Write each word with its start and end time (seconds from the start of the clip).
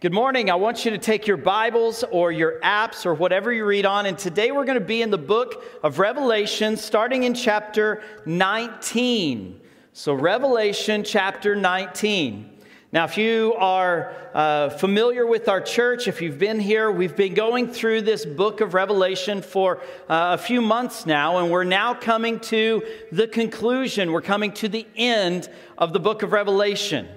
Good 0.00 0.12
morning. 0.12 0.48
I 0.48 0.54
want 0.54 0.84
you 0.84 0.92
to 0.92 0.98
take 0.98 1.26
your 1.26 1.36
Bibles 1.36 2.04
or 2.12 2.30
your 2.30 2.60
apps 2.60 3.04
or 3.04 3.14
whatever 3.14 3.52
you 3.52 3.64
read 3.64 3.84
on. 3.84 4.06
And 4.06 4.16
today 4.16 4.52
we're 4.52 4.64
going 4.64 4.78
to 4.78 4.84
be 4.84 5.02
in 5.02 5.10
the 5.10 5.18
book 5.18 5.64
of 5.82 5.98
Revelation, 5.98 6.76
starting 6.76 7.24
in 7.24 7.34
chapter 7.34 8.04
19. 8.24 9.60
So, 9.92 10.14
Revelation 10.14 11.02
chapter 11.02 11.56
19. 11.56 12.48
Now, 12.92 13.06
if 13.06 13.18
you 13.18 13.54
are 13.58 14.14
uh, 14.34 14.68
familiar 14.68 15.26
with 15.26 15.48
our 15.48 15.60
church, 15.60 16.06
if 16.06 16.22
you've 16.22 16.38
been 16.38 16.60
here, 16.60 16.92
we've 16.92 17.16
been 17.16 17.34
going 17.34 17.66
through 17.66 18.02
this 18.02 18.24
book 18.24 18.60
of 18.60 18.74
Revelation 18.74 19.42
for 19.42 19.78
uh, 20.08 20.30
a 20.30 20.38
few 20.38 20.60
months 20.60 21.06
now, 21.06 21.38
and 21.38 21.50
we're 21.50 21.64
now 21.64 21.92
coming 21.92 22.38
to 22.38 22.84
the 23.10 23.26
conclusion. 23.26 24.12
We're 24.12 24.22
coming 24.22 24.52
to 24.52 24.68
the 24.68 24.86
end 24.94 25.48
of 25.76 25.92
the 25.92 25.98
book 25.98 26.22
of 26.22 26.30
Revelation. 26.30 27.08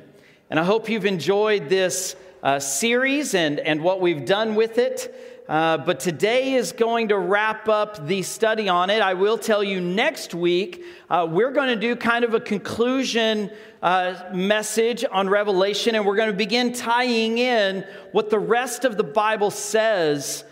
And 0.50 0.59
I 0.59 0.63
hope 0.63 0.89
you've 0.89 1.05
enjoyed 1.05 1.70
this 1.70 2.16
uh, 2.44 2.60
series 2.60 3.34
and, 3.34 3.59
and 3.59 3.81
what 3.81 4.02
we've 4.02 4.26
done 4.26 4.55
with 4.55 4.77
it. 4.77 5.16
Uh, 5.48 5.77
but 5.77 5.99
today 5.99 6.54
is 6.54 6.72
going 6.72 7.09
to 7.09 7.18
wrap 7.18 7.68
up 7.68 8.08
the 8.08 8.22
study 8.22 8.70
on 8.70 8.90
it. 8.90 9.02
I 9.02 9.16
will 9.16 9.38
tell 9.38 9.63
you 9.63 9.82
next 9.82 10.34
week, 10.34 10.84
uh, 11.09 11.27
we're 11.30 11.52
going 11.52 11.68
to 11.68 11.76
do 11.76 11.96
kind 11.96 12.23
of 12.23 12.34
a 12.34 12.40
conclusion 12.40 13.52
uh, 13.82 14.30
message 14.34 15.04
on 15.12 15.30
Revelation, 15.30 15.96
and 15.96 16.05
we're 16.05 16.16
going 16.16 16.30
to 16.32 16.35
begin 16.35 16.73
tying 16.73 17.38
in 17.38 17.85
what 18.12 18.30
the 18.30 18.40
rest 18.40 18.85
of 18.85 18.98
the 18.98 19.04
Bible 19.04 19.52
says 19.52 20.46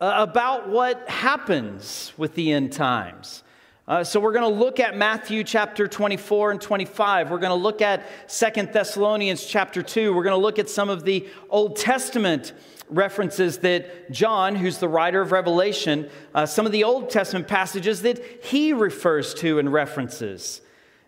uh, 0.00 0.14
about 0.18 0.68
what 0.68 1.08
happens 1.08 2.12
with 2.16 2.34
the 2.34 2.52
end 2.52 2.72
times. 2.72 3.43
Uh, 3.86 4.02
so 4.02 4.18
we're 4.18 4.32
going 4.32 4.50
to 4.50 4.58
look 4.58 4.80
at 4.80 4.96
Matthew 4.96 5.44
chapter 5.44 5.86
24 5.86 6.52
and 6.52 6.60
25. 6.60 7.30
We're 7.30 7.38
going 7.38 7.50
to 7.50 7.54
look 7.54 7.82
at 7.82 8.06
Second 8.26 8.72
Thessalonians 8.72 9.44
chapter 9.44 9.82
2. 9.82 10.14
We're 10.14 10.22
going 10.22 10.32
to 10.32 10.42
look 10.42 10.58
at 10.58 10.70
some 10.70 10.88
of 10.88 11.04
the 11.04 11.28
Old 11.50 11.76
Testament 11.76 12.54
references 12.88 13.58
that 13.58 14.10
John, 14.10 14.54
who's 14.54 14.78
the 14.78 14.88
writer 14.88 15.20
of 15.20 15.32
Revelation, 15.32 16.08
uh, 16.34 16.46
some 16.46 16.64
of 16.64 16.72
the 16.72 16.84
Old 16.84 17.10
Testament 17.10 17.46
passages 17.46 18.00
that 18.02 18.24
he 18.42 18.72
refers 18.72 19.34
to 19.34 19.58
and 19.58 19.70
references. 19.70 20.62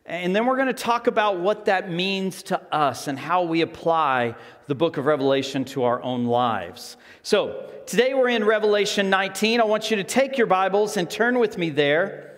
And 0.04 0.36
then 0.36 0.44
we're 0.44 0.56
going 0.56 0.66
to 0.66 0.74
talk 0.74 1.06
about 1.06 1.40
what 1.40 1.64
that 1.64 1.90
means 1.90 2.42
to 2.44 2.60
us 2.74 3.08
and 3.08 3.18
how 3.18 3.44
we 3.44 3.62
apply 3.62 4.34
the 4.66 4.74
book 4.74 4.98
of 4.98 5.06
Revelation 5.06 5.64
to 5.66 5.84
our 5.84 6.02
own 6.02 6.26
lives. 6.26 6.98
So 7.22 7.70
today 7.86 8.12
we're 8.12 8.28
in 8.28 8.44
Revelation 8.44 9.08
19. 9.08 9.62
I 9.62 9.64
want 9.64 9.90
you 9.90 9.96
to 9.96 10.04
take 10.04 10.36
your 10.36 10.46
Bibles 10.46 10.98
and 10.98 11.08
turn 11.08 11.38
with 11.38 11.56
me 11.56 11.70
there. 11.70 12.35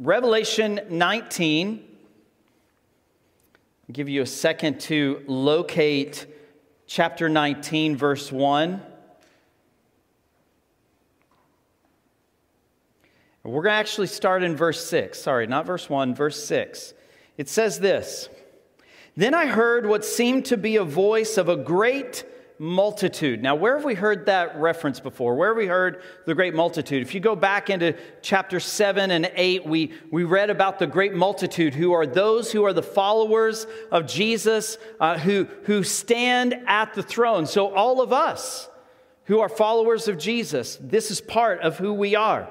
Revelation 0.00 0.80
19. 0.88 1.84
I'll 3.88 3.92
give 3.92 4.08
you 4.08 4.22
a 4.22 4.26
second 4.26 4.78
to 4.82 5.24
locate 5.26 6.26
chapter 6.86 7.28
19, 7.28 7.96
verse 7.96 8.30
1. 8.30 8.80
We're 13.42 13.62
going 13.62 13.72
to 13.72 13.78
actually 13.78 14.06
start 14.06 14.44
in 14.44 14.54
verse 14.54 14.86
6. 14.88 15.18
Sorry, 15.18 15.48
not 15.48 15.66
verse 15.66 15.90
1, 15.90 16.14
verse 16.14 16.44
6. 16.44 16.94
It 17.36 17.48
says 17.48 17.80
this 17.80 18.28
Then 19.16 19.34
I 19.34 19.46
heard 19.46 19.84
what 19.84 20.04
seemed 20.04 20.44
to 20.46 20.56
be 20.56 20.76
a 20.76 20.84
voice 20.84 21.36
of 21.36 21.48
a 21.48 21.56
great 21.56 22.24
multitude. 22.58 23.40
Now, 23.42 23.54
where 23.54 23.76
have 23.76 23.84
we 23.84 23.94
heard 23.94 24.26
that 24.26 24.58
reference 24.58 24.98
before? 24.98 25.36
Where 25.36 25.48
have 25.48 25.56
we 25.56 25.66
heard 25.66 26.02
the 26.26 26.34
great 26.34 26.54
multitude? 26.54 27.02
If 27.02 27.14
you 27.14 27.20
go 27.20 27.36
back 27.36 27.70
into 27.70 27.96
chapter 28.20 28.58
7 28.58 29.10
and 29.10 29.30
8, 29.34 29.64
we, 29.64 29.92
we 30.10 30.24
read 30.24 30.50
about 30.50 30.78
the 30.78 30.86
great 30.86 31.14
multitude 31.14 31.74
who 31.74 31.92
are 31.92 32.06
those 32.06 32.50
who 32.50 32.64
are 32.64 32.72
the 32.72 32.82
followers 32.82 33.66
of 33.92 34.06
Jesus, 34.06 34.76
uh, 34.98 35.18
who, 35.18 35.46
who 35.64 35.84
stand 35.84 36.54
at 36.66 36.94
the 36.94 37.02
throne. 37.02 37.46
So, 37.46 37.72
all 37.72 38.00
of 38.00 38.12
us 38.12 38.68
who 39.24 39.40
are 39.40 39.48
followers 39.48 40.08
of 40.08 40.18
Jesus, 40.18 40.78
this 40.80 41.10
is 41.10 41.20
part 41.20 41.60
of 41.60 41.78
who 41.78 41.92
we 41.92 42.16
are. 42.16 42.48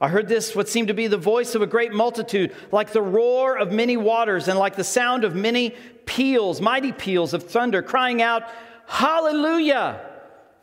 I 0.00 0.08
heard 0.08 0.28
this, 0.28 0.56
what 0.56 0.68
seemed 0.68 0.88
to 0.88 0.94
be 0.94 1.06
the 1.06 1.16
voice 1.16 1.54
of 1.54 1.62
a 1.62 1.66
great 1.66 1.92
multitude, 1.92 2.54
like 2.72 2.92
the 2.92 3.02
roar 3.02 3.56
of 3.56 3.70
many 3.70 3.96
waters 3.96 4.48
and 4.48 4.58
like 4.58 4.74
the 4.74 4.82
sound 4.82 5.22
of 5.22 5.36
many 5.36 5.76
peals, 6.06 6.60
mighty 6.60 6.90
peals 6.90 7.34
of 7.34 7.44
thunder, 7.44 7.82
crying 7.82 8.20
out, 8.20 8.44
Hallelujah! 8.86 10.00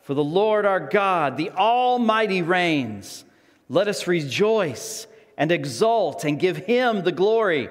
For 0.02 0.14
the 0.14 0.24
Lord 0.24 0.66
our 0.66 0.80
God, 0.80 1.36
the 1.36 1.50
Almighty, 1.50 2.42
reigns. 2.42 3.24
Let 3.68 3.86
us 3.86 4.06
rejoice 4.06 5.06
and 5.36 5.52
exult 5.52 6.24
and 6.24 6.38
give 6.38 6.56
him 6.56 7.02
the 7.02 7.12
glory. 7.12 7.68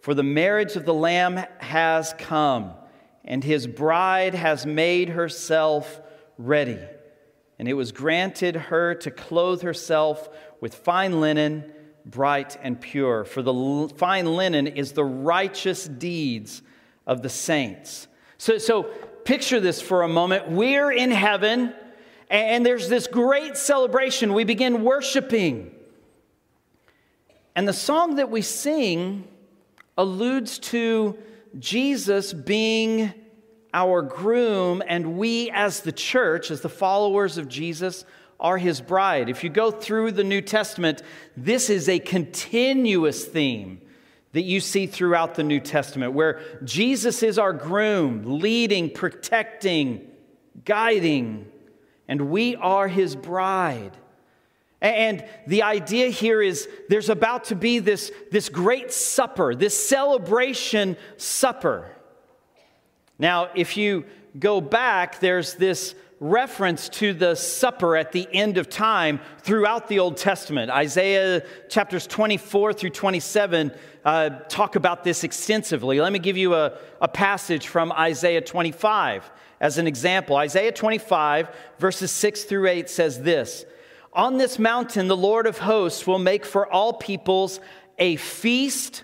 For 0.00 0.14
the 0.14 0.22
marriage 0.22 0.76
of 0.76 0.84
the 0.84 0.94
Lamb 0.94 1.44
has 1.58 2.14
come, 2.16 2.72
and 3.24 3.42
his 3.42 3.66
bride 3.66 4.34
has 4.34 4.64
made 4.64 5.10
herself 5.10 6.00
ready. 6.38 6.78
And 7.58 7.68
it 7.68 7.74
was 7.74 7.92
granted 7.92 8.56
her 8.56 8.94
to 8.96 9.10
clothe 9.10 9.62
herself 9.62 10.28
with 10.60 10.74
fine 10.74 11.20
linen, 11.20 11.72
bright 12.04 12.56
and 12.62 12.80
pure. 12.80 13.24
For 13.24 13.42
the 13.42 13.92
fine 13.96 14.36
linen 14.36 14.66
is 14.66 14.92
the 14.92 15.04
righteous 15.04 15.86
deeds 15.86 16.62
of 17.06 17.22
the 17.22 17.28
saints. 17.28 18.08
So, 18.38 18.58
so 18.58 18.90
picture 19.26 19.58
this 19.60 19.82
for 19.82 20.02
a 20.02 20.08
moment. 20.08 20.48
We're 20.48 20.90
in 20.90 21.10
heaven, 21.10 21.74
and 22.30 22.64
there's 22.64 22.88
this 22.88 23.06
great 23.06 23.56
celebration. 23.56 24.32
We 24.32 24.44
begin 24.44 24.84
worshiping. 24.84 25.72
And 27.56 27.66
the 27.66 27.72
song 27.72 28.16
that 28.16 28.30
we 28.30 28.40
sing 28.40 29.26
alludes 29.98 30.58
to 30.60 31.18
Jesus 31.58 32.32
being 32.32 33.12
our 33.74 34.00
groom, 34.00 34.82
and 34.86 35.18
we, 35.18 35.50
as 35.50 35.80
the 35.80 35.92
church, 35.92 36.50
as 36.50 36.60
the 36.60 36.68
followers 36.68 37.36
of 37.36 37.48
Jesus, 37.48 38.04
are 38.38 38.58
his 38.58 38.80
bride. 38.80 39.28
If 39.28 39.42
you 39.42 39.50
go 39.50 39.70
through 39.70 40.12
the 40.12 40.24
New 40.24 40.40
Testament, 40.40 41.02
this 41.36 41.68
is 41.68 41.88
a 41.88 41.98
continuous 41.98 43.24
theme 43.24 43.80
that 44.32 44.42
you 44.42 44.60
see 44.60 44.86
throughout 44.86 45.34
the 45.34 45.42
New 45.42 45.60
Testament, 45.60 46.12
where 46.12 46.40
Jesus 46.64 47.22
is 47.22 47.38
our 47.38 47.52
groom, 47.52 48.38
leading, 48.40 48.90
protecting, 48.90 50.10
guiding, 50.64 51.50
and 52.08 52.30
we 52.30 52.56
are 52.56 52.88
his 52.88 53.16
bride. 53.16 53.96
And 54.80 55.24
the 55.46 55.62
idea 55.62 56.08
here 56.08 56.42
is 56.42 56.68
there's 56.88 57.08
about 57.08 57.44
to 57.44 57.56
be 57.56 57.78
this, 57.78 58.12
this 58.30 58.48
great 58.48 58.92
supper, 58.92 59.54
this 59.54 59.88
celebration 59.88 60.96
supper. 61.16 61.90
Now, 63.18 63.48
if 63.54 63.76
you 63.76 64.04
go 64.38 64.60
back, 64.60 65.20
there's 65.20 65.54
this 65.54 65.94
reference 66.20 66.88
to 66.88 67.12
the 67.12 67.34
supper 67.34 67.96
at 67.96 68.12
the 68.12 68.28
end 68.32 68.58
of 68.58 68.68
time 68.68 69.20
throughout 69.40 69.88
the 69.88 69.98
Old 69.98 70.16
Testament. 70.16 70.70
Isaiah 70.70 71.42
chapters 71.68 72.06
24 72.06 72.72
through 72.72 72.90
27 72.90 73.72
uh, 74.06 74.30
talk 74.48 74.76
about 74.76 75.02
this 75.02 75.24
extensively. 75.24 76.00
Let 76.00 76.12
me 76.12 76.20
give 76.20 76.36
you 76.36 76.54
a, 76.54 76.78
a 77.00 77.08
passage 77.08 77.66
from 77.66 77.90
Isaiah 77.90 78.40
25 78.40 79.28
as 79.60 79.78
an 79.78 79.88
example. 79.88 80.36
Isaiah 80.36 80.70
25, 80.70 81.48
verses 81.80 82.12
6 82.12 82.44
through 82.44 82.68
8 82.68 82.88
says 82.88 83.22
this 83.22 83.66
On 84.12 84.38
this 84.38 84.60
mountain, 84.60 85.08
the 85.08 85.16
Lord 85.16 85.48
of 85.48 85.58
hosts 85.58 86.06
will 86.06 86.20
make 86.20 86.44
for 86.46 86.72
all 86.72 86.92
peoples 86.92 87.58
a 87.98 88.14
feast 88.14 89.02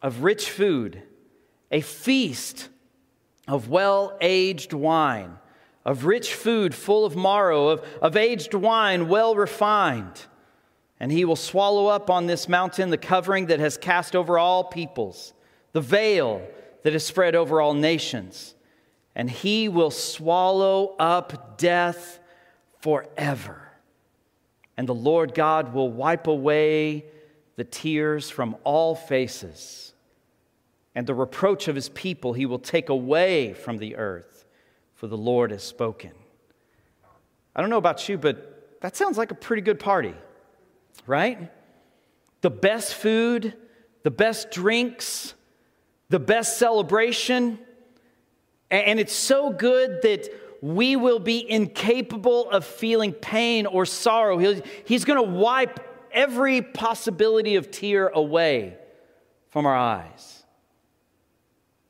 of 0.00 0.22
rich 0.22 0.48
food, 0.48 1.02
a 1.72 1.80
feast 1.80 2.68
of 3.48 3.68
well 3.68 4.16
aged 4.20 4.72
wine 4.72 5.36
of 5.84 6.06
rich 6.06 6.32
food 6.32 6.74
full 6.74 7.04
of 7.04 7.16
marrow, 7.16 7.68
of, 7.68 7.84
of 8.00 8.16
aged 8.16 8.54
wine 8.54 9.08
well 9.08 9.34
refined. 9.34 10.26
And 11.00 11.10
he 11.10 11.24
will 11.24 11.36
swallow 11.36 11.86
up 11.86 12.08
on 12.08 12.26
this 12.26 12.48
mountain 12.48 12.90
the 12.90 12.98
covering 12.98 13.46
that 13.46 13.60
has 13.60 13.76
cast 13.76 14.14
over 14.14 14.38
all 14.38 14.64
peoples, 14.64 15.32
the 15.72 15.80
veil 15.80 16.46
that 16.82 16.94
is 16.94 17.04
spread 17.04 17.34
over 17.34 17.60
all 17.60 17.74
nations. 17.74 18.54
And 19.14 19.30
he 19.30 19.68
will 19.68 19.90
swallow 19.90 20.94
up 20.98 21.58
death 21.58 22.20
forever. 22.80 23.60
And 24.76 24.88
the 24.88 24.94
Lord 24.94 25.34
God 25.34 25.72
will 25.72 25.90
wipe 25.90 26.26
away 26.26 27.04
the 27.56 27.64
tears 27.64 28.30
from 28.30 28.56
all 28.64 28.94
faces. 28.94 29.92
And 30.94 31.06
the 31.06 31.14
reproach 31.14 31.68
of 31.68 31.74
his 31.74 31.88
people 31.88 32.32
he 32.32 32.46
will 32.46 32.58
take 32.58 32.88
away 32.88 33.52
from 33.52 33.78
the 33.78 33.96
earth 33.96 34.44
for 34.94 35.08
the 35.08 35.16
Lord 35.16 35.50
has 35.50 35.62
spoken. 35.62 36.12
I 37.54 37.60
don't 37.60 37.70
know 37.70 37.76
about 37.76 38.08
you, 38.08 38.16
but 38.16 38.80
that 38.80 38.96
sounds 38.96 39.18
like 39.18 39.30
a 39.30 39.34
pretty 39.34 39.62
good 39.62 39.78
party, 39.78 40.14
right? 41.06 41.50
The 42.40 42.50
best 42.50 42.94
food, 42.94 43.54
the 44.02 44.10
best 44.10 44.50
drinks, 44.50 45.34
the 46.08 46.20
best 46.20 46.58
celebration. 46.58 47.58
And 48.70 49.00
it's 49.00 49.14
so 49.14 49.50
good 49.50 50.02
that 50.02 50.28
we 50.62 50.96
will 50.96 51.18
be 51.18 51.48
incapable 51.50 52.50
of 52.50 52.64
feeling 52.64 53.12
pain 53.12 53.66
or 53.66 53.84
sorrow. 53.84 54.38
He's 54.84 55.04
going 55.04 55.22
to 55.22 55.30
wipe 55.30 55.80
every 56.12 56.62
possibility 56.62 57.56
of 57.56 57.70
tear 57.70 58.08
away 58.08 58.78
from 59.50 59.66
our 59.66 59.76
eyes. 59.76 60.42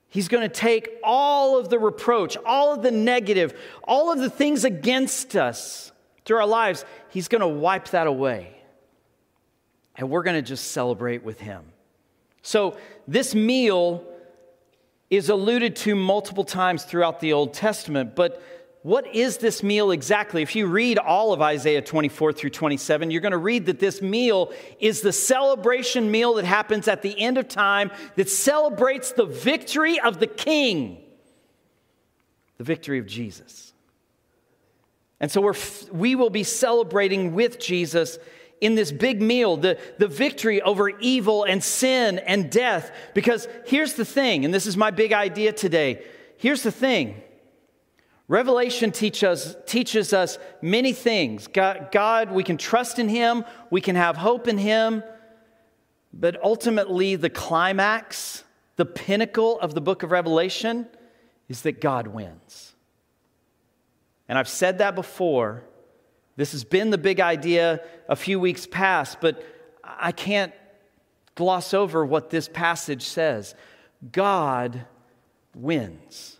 He's 0.09 0.29
going 0.29 0.43
to 0.43 0.49
take 0.49 0.91
all 1.03 1.59
of 1.59 1.69
the 1.69 1.79
reproach, 1.79 2.37
all 2.45 2.73
of 2.75 2.83
the 2.83 2.91
negative, 2.91 3.61
all 3.83 4.13
of 4.13 4.19
the 4.19 4.31
things 4.31 4.65
against 4.65 5.35
us 5.35 5.91
through 6.25 6.39
our 6.39 6.47
lives. 6.47 6.85
He's 7.11 7.29
going 7.29 7.41
to 7.41 7.49
wipe 7.49 7.89
that 7.89 8.07
away. 8.07 8.57
And 9.97 10.11
we're 10.11 10.23
going 10.23 10.37
to 10.37 10.43
just 10.43 10.73
celebrate 10.73 11.23
with 11.23 11.41
Him. 11.41 11.65
So, 12.43 12.77
this 13.07 13.35
meal 13.35 14.05
is 15.11 15.29
alluded 15.29 15.77
to 15.77 15.95
multiple 15.95 16.45
times 16.45 16.85
throughout 16.85 17.21
the 17.21 17.33
Old 17.33 17.55
Testament, 17.55 18.15
but 18.15 18.43
what 18.85 19.15
is 19.15 19.39
this 19.39 19.63
meal 19.63 19.93
exactly? 19.93 20.43
If 20.43 20.55
you 20.55 20.67
read 20.67 20.99
all 20.99 21.33
of 21.33 21.41
Isaiah 21.41 21.81
24 21.81 22.35
through 22.35 22.51
27, 22.51 23.11
you're 23.11 23.23
going 23.23 23.33
to 23.33 23.39
read 23.39 23.65
that 23.65 23.79
this 23.79 24.03
meal 24.03 24.53
is 24.79 25.01
the 25.01 25.11
celebration 25.11 26.11
meal 26.11 26.35
that 26.35 26.45
happens 26.45 26.87
at 26.87 27.01
the 27.01 27.19
end 27.19 27.39
of 27.39 27.49
time 27.49 27.91
that 28.17 28.29
celebrates 28.29 29.13
the 29.13 29.25
victory 29.25 29.99
of 29.99 30.21
the 30.21 30.27
king, 30.27 31.03
the 32.59 32.65
victory 32.65 32.99
of 32.99 33.07
Jesus. 33.07 33.73
And 35.19 35.33
so 35.33 35.41
we're, 35.41 35.55
we 35.91 36.15
will 36.15 36.29
be 36.29 36.43
celebrating 36.43 37.33
with 37.33 37.59
Jesus 37.59 38.19
in 38.61 38.75
this 38.75 38.93
big 38.93 39.21
meal, 39.21 39.57
the, 39.57 39.79
the 39.99 40.09
victory 40.09 40.63
over 40.63 40.89
evil 40.89 41.45
and 41.45 41.63
sin 41.63 42.19
and 42.19 42.51
death. 42.51 42.91
Because 43.15 43.49
here's 43.67 43.95
the 43.95 44.05
thing, 44.05 44.45
and 44.45 44.55
this 44.55 44.67
is 44.67 44.77
my 44.77 44.91
big 44.91 45.13
idea 45.13 45.53
today. 45.53 46.05
Here's 46.39 46.63
the 46.63 46.73
thing 46.73 47.23
Revelation 48.27 48.91
teach 48.91 49.23
us, 49.23 49.55
teaches 49.67 50.13
us 50.15 50.39
many 50.63 50.93
things. 50.93 51.47
God, 51.47 51.89
God, 51.93 52.33
we 52.33 52.43
can 52.43 52.57
trust 52.57 52.99
in 52.99 53.09
Him, 53.09 53.45
we 53.71 53.81
can 53.81 53.97
have 53.97 54.17
hope 54.17 54.49
in 54.49 54.57
Him, 54.57 55.03
but 56.13 56.43
ultimately, 56.43 57.17
the 57.17 57.29
climax, 57.29 58.45
the 58.77 58.87
pinnacle 58.87 59.59
of 59.61 59.75
the 59.75 59.81
book 59.81 60.03
of 60.03 60.11
Revelation 60.11 60.87
is 61.49 61.63
that 61.63 61.81
God 61.81 62.07
wins. 62.07 62.75
And 64.29 64.39
I've 64.39 64.49
said 64.49 64.79
that 64.79 64.95
before. 64.95 65.65
This 66.37 66.53
has 66.53 66.65
been 66.65 66.91
the 66.91 66.99
big 66.99 67.21
idea 67.21 67.81
a 68.09 68.17
few 68.17 68.41
weeks 68.41 68.67
past, 68.67 69.19
but 69.21 69.45
I 69.83 70.13
can't 70.13 70.53
gloss 71.35 71.75
over 71.75 72.05
what 72.05 72.31
this 72.31 72.49
passage 72.49 73.03
says. 73.03 73.55
God 74.13 74.85
wins. 75.55 76.39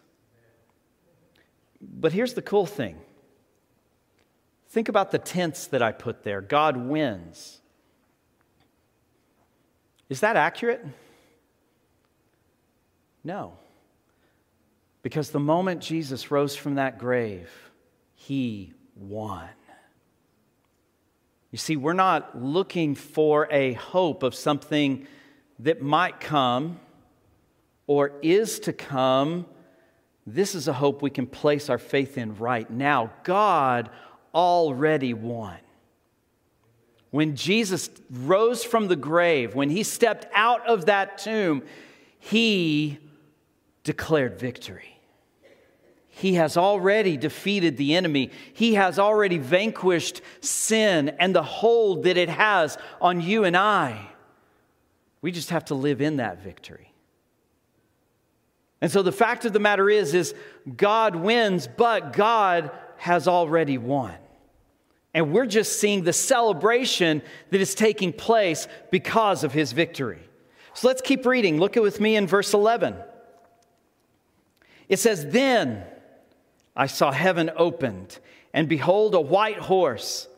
But 1.81 2.13
here's 2.13 2.35
the 2.35 2.43
cool 2.43 2.67
thing 2.67 2.99
think 4.69 4.89
about 4.89 5.13
the 5.13 5.19
tense 5.19 5.69
that 5.69 5.83
I 5.83 5.93
put 5.93 6.25
there 6.25 6.41
God 6.41 6.77
wins. 6.77 7.61
Is 10.09 10.21
that 10.21 10.37
accurate? 10.37 10.85
No. 13.23 13.55
Because 15.03 15.31
the 15.31 15.41
moment 15.41 15.81
Jesus 15.81 16.31
rose 16.31 16.55
from 16.55 16.75
that 16.75 16.99
grave, 16.99 17.51
he 18.15 18.73
won. 18.97 19.49
You 21.55 21.59
see, 21.59 21.77
we're 21.77 21.93
not 21.93 22.43
looking 22.43 22.97
for 22.97 23.47
a 23.49 23.75
hope 23.75 24.25
of 24.25 24.35
something 24.35 25.07
that 25.61 25.81
might 25.81 26.19
come 26.19 26.81
or 27.87 28.11
is 28.23 28.59
to 28.59 28.73
come 28.73 29.47
this 30.27 30.57
is 30.57 30.67
a 30.67 30.73
hope 30.73 31.01
we 31.01 31.11
can 31.11 31.29
place 31.29 31.71
our 31.71 31.79
faith 31.79 32.19
in 32.19 32.35
right 32.39 32.69
now. 32.69 33.13
God 33.23 33.89
already 34.35 35.15
won. 35.15 35.59
When 37.13 37.37
Jesus 37.37 37.89
rose 38.11 38.65
from 38.65 38.89
the 38.89 38.97
grave, 38.97 39.55
when 39.55 39.71
he 39.71 39.85
stepped 39.85 40.27
out 40.35 40.67
of 40.67 40.87
that 40.87 41.19
tomb, 41.19 41.63
he 42.19 42.99
declared 43.85 44.41
victory. 44.41 44.94
He 46.17 46.35
has 46.35 46.57
already 46.57 47.17
defeated 47.17 47.77
the 47.77 47.95
enemy. 47.95 48.31
He 48.53 48.75
has 48.75 48.99
already 48.99 49.39
vanquished 49.39 50.23
sin 50.41 51.09
and 51.19 51.35
the 51.35 51.43
hold 51.43 52.05
that 52.05 52.17
it 52.17 52.29
has 52.29 52.79
on 53.01 53.21
you 53.21 53.45
and 53.45 53.57
I. 53.57 54.09
We 55.23 55.33
just 55.33 55.51
have 55.51 55.65
to 55.67 55.75
live 55.75 56.01
in 56.01 56.17
that 56.17 56.43
victory. 56.43 56.93
And 58.81 58.93
so 58.93 59.03
the 59.03 59.13
fact 59.13 59.45
of 59.45 59.53
the 59.53 59.59
matter 59.59 59.91
is 59.91 60.15
is 60.15 60.35
God 60.77 61.17
wins, 61.17 61.67
but 61.67 62.13
God 62.13 62.71
has 62.99 63.27
already 63.27 63.79
won. 63.79 64.15
And 65.15 65.33
we're 65.33 65.47
just 65.47 65.81
seeing 65.81 66.05
the 66.05 66.13
celebration 66.13 67.23
that 67.51 67.61
is 67.61 67.75
taking 67.75 68.13
place 68.13 68.69
because 68.91 69.43
of 69.43 69.53
his 69.53 69.73
victory. 69.73 70.21
So 70.75 70.87
let's 70.87 71.03
keep 71.03 71.27
reading. 71.27 71.59
Look 71.59 71.77
at 71.77 71.83
with 71.83 72.01
me 72.01 72.15
in 72.15 72.27
verse 72.27 72.53
11. 72.53 72.97
It 74.89 74.99
says, 74.99 75.27
Then 75.29 75.85
I 76.77 76.87
saw 76.87 77.13
heaven 77.13 77.51
opened, 77.57 78.19
and 78.53 78.69
behold, 78.69 79.15
a 79.15 79.21
white 79.21 79.59
horse, 79.59 80.29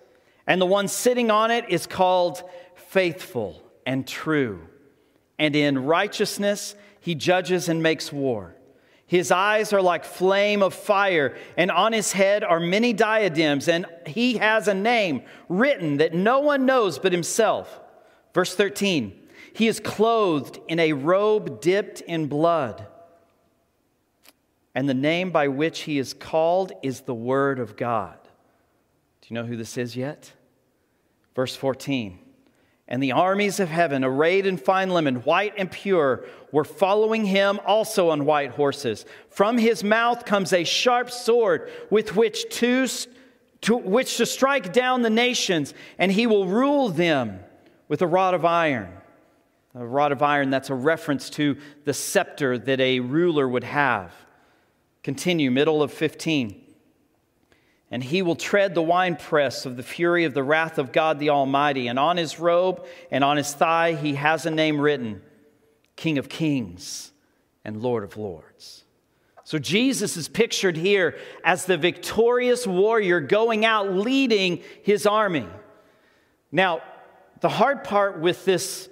and 0.46 0.60
the 0.60 0.66
one 0.66 0.88
sitting 0.88 1.30
on 1.30 1.50
it 1.50 1.66
is 1.68 1.86
called 1.86 2.42
Faithful 2.74 3.62
and 3.86 4.06
True, 4.06 4.66
and 5.38 5.56
in 5.56 5.84
righteousness 5.84 6.74
he 7.00 7.14
judges 7.14 7.68
and 7.68 7.82
makes 7.82 8.12
war. 8.12 8.56
His 9.06 9.30
eyes 9.30 9.72
are 9.72 9.82
like 9.82 10.04
flame 10.04 10.62
of 10.62 10.74
fire, 10.74 11.36
and 11.56 11.70
on 11.70 11.92
his 11.92 12.12
head 12.12 12.42
are 12.42 12.58
many 12.58 12.92
diadems, 12.92 13.68
and 13.68 13.86
he 14.04 14.38
has 14.38 14.66
a 14.66 14.74
name 14.74 15.22
written 15.48 15.98
that 15.98 16.12
no 16.12 16.40
one 16.40 16.66
knows 16.66 16.98
but 16.98 17.12
himself. 17.12 17.80
Verse 18.34 18.54
13 18.54 19.12
He 19.54 19.68
is 19.68 19.78
clothed 19.78 20.58
in 20.66 20.80
a 20.80 20.92
robe 20.92 21.60
dipped 21.60 22.00
in 22.00 22.26
blood, 22.26 22.86
and 24.76 24.86
the 24.86 24.94
name 24.94 25.30
by 25.30 25.48
which 25.48 25.80
he 25.80 25.98
is 25.98 26.12
called 26.12 26.70
is 26.82 27.00
the 27.00 27.14
Word 27.14 27.58
of 27.58 27.78
God. 27.78 28.18
Do 29.22 29.28
you 29.28 29.34
know 29.34 29.46
who 29.46 29.56
this 29.56 29.78
is 29.78 29.96
yet? 29.96 30.32
Verse 31.34 31.56
14 31.56 32.18
and 32.88 33.02
the 33.02 33.10
armies 33.10 33.58
of 33.58 33.68
heaven, 33.68 34.04
arrayed 34.04 34.46
in 34.46 34.56
fine 34.56 34.90
linen, 34.90 35.16
white 35.16 35.54
and 35.56 35.68
pure, 35.68 36.24
were 36.52 36.62
following 36.62 37.24
him 37.24 37.58
also 37.66 38.10
on 38.10 38.24
white 38.24 38.52
horses. 38.52 39.04
From 39.28 39.58
his 39.58 39.82
mouth 39.82 40.24
comes 40.24 40.52
a 40.52 40.62
sharp 40.62 41.10
sword 41.10 41.68
with 41.90 42.14
which 42.14 42.48
to, 42.58 42.86
to, 43.62 43.76
which 43.76 44.18
to 44.18 44.26
strike 44.26 44.72
down 44.72 45.02
the 45.02 45.10
nations, 45.10 45.74
and 45.98 46.12
he 46.12 46.28
will 46.28 46.46
rule 46.46 46.88
them 46.88 47.40
with 47.88 48.02
a 48.02 48.06
rod 48.06 48.34
of 48.34 48.44
iron. 48.44 48.92
A 49.74 49.84
rod 49.84 50.12
of 50.12 50.22
iron, 50.22 50.50
that's 50.50 50.70
a 50.70 50.74
reference 50.74 51.28
to 51.30 51.56
the 51.84 51.92
scepter 51.92 52.56
that 52.56 52.80
a 52.80 53.00
ruler 53.00 53.48
would 53.48 53.64
have. 53.64 54.12
Continue, 55.06 55.52
middle 55.52 55.84
of 55.84 55.92
15 55.92 56.64
and 57.92 58.02
he 58.02 58.22
will 58.22 58.34
tread 58.34 58.74
the 58.74 58.82
winepress 58.82 59.64
of 59.64 59.76
the 59.76 59.82
fury 59.84 60.24
of 60.24 60.34
the 60.34 60.42
wrath 60.42 60.78
of 60.78 60.90
God 60.90 61.20
the 61.20 61.30
Almighty. 61.30 61.86
And 61.86 61.98
on 61.98 62.16
his 62.16 62.40
robe 62.40 62.84
and 63.12 63.22
on 63.22 63.36
his 63.36 63.54
thigh 63.54 63.92
he 63.92 64.16
has 64.16 64.46
a 64.46 64.50
name 64.50 64.80
written 64.80 65.22
King 65.94 66.18
of 66.18 66.28
Kings 66.28 67.12
and 67.64 67.80
Lord 67.80 68.02
of 68.02 68.16
Lords. 68.16 68.82
So 69.44 69.60
Jesus 69.60 70.16
is 70.16 70.26
pictured 70.26 70.76
here 70.76 71.16
as 71.44 71.66
the 71.66 71.76
victorious 71.76 72.66
warrior 72.66 73.20
going 73.20 73.64
out 73.64 73.92
leading 73.92 74.60
his 74.82 75.06
army. 75.06 75.46
Now, 76.50 76.82
the 77.40 77.48
hard 77.48 77.84
part 77.84 78.18
with 78.18 78.44
this 78.44 78.88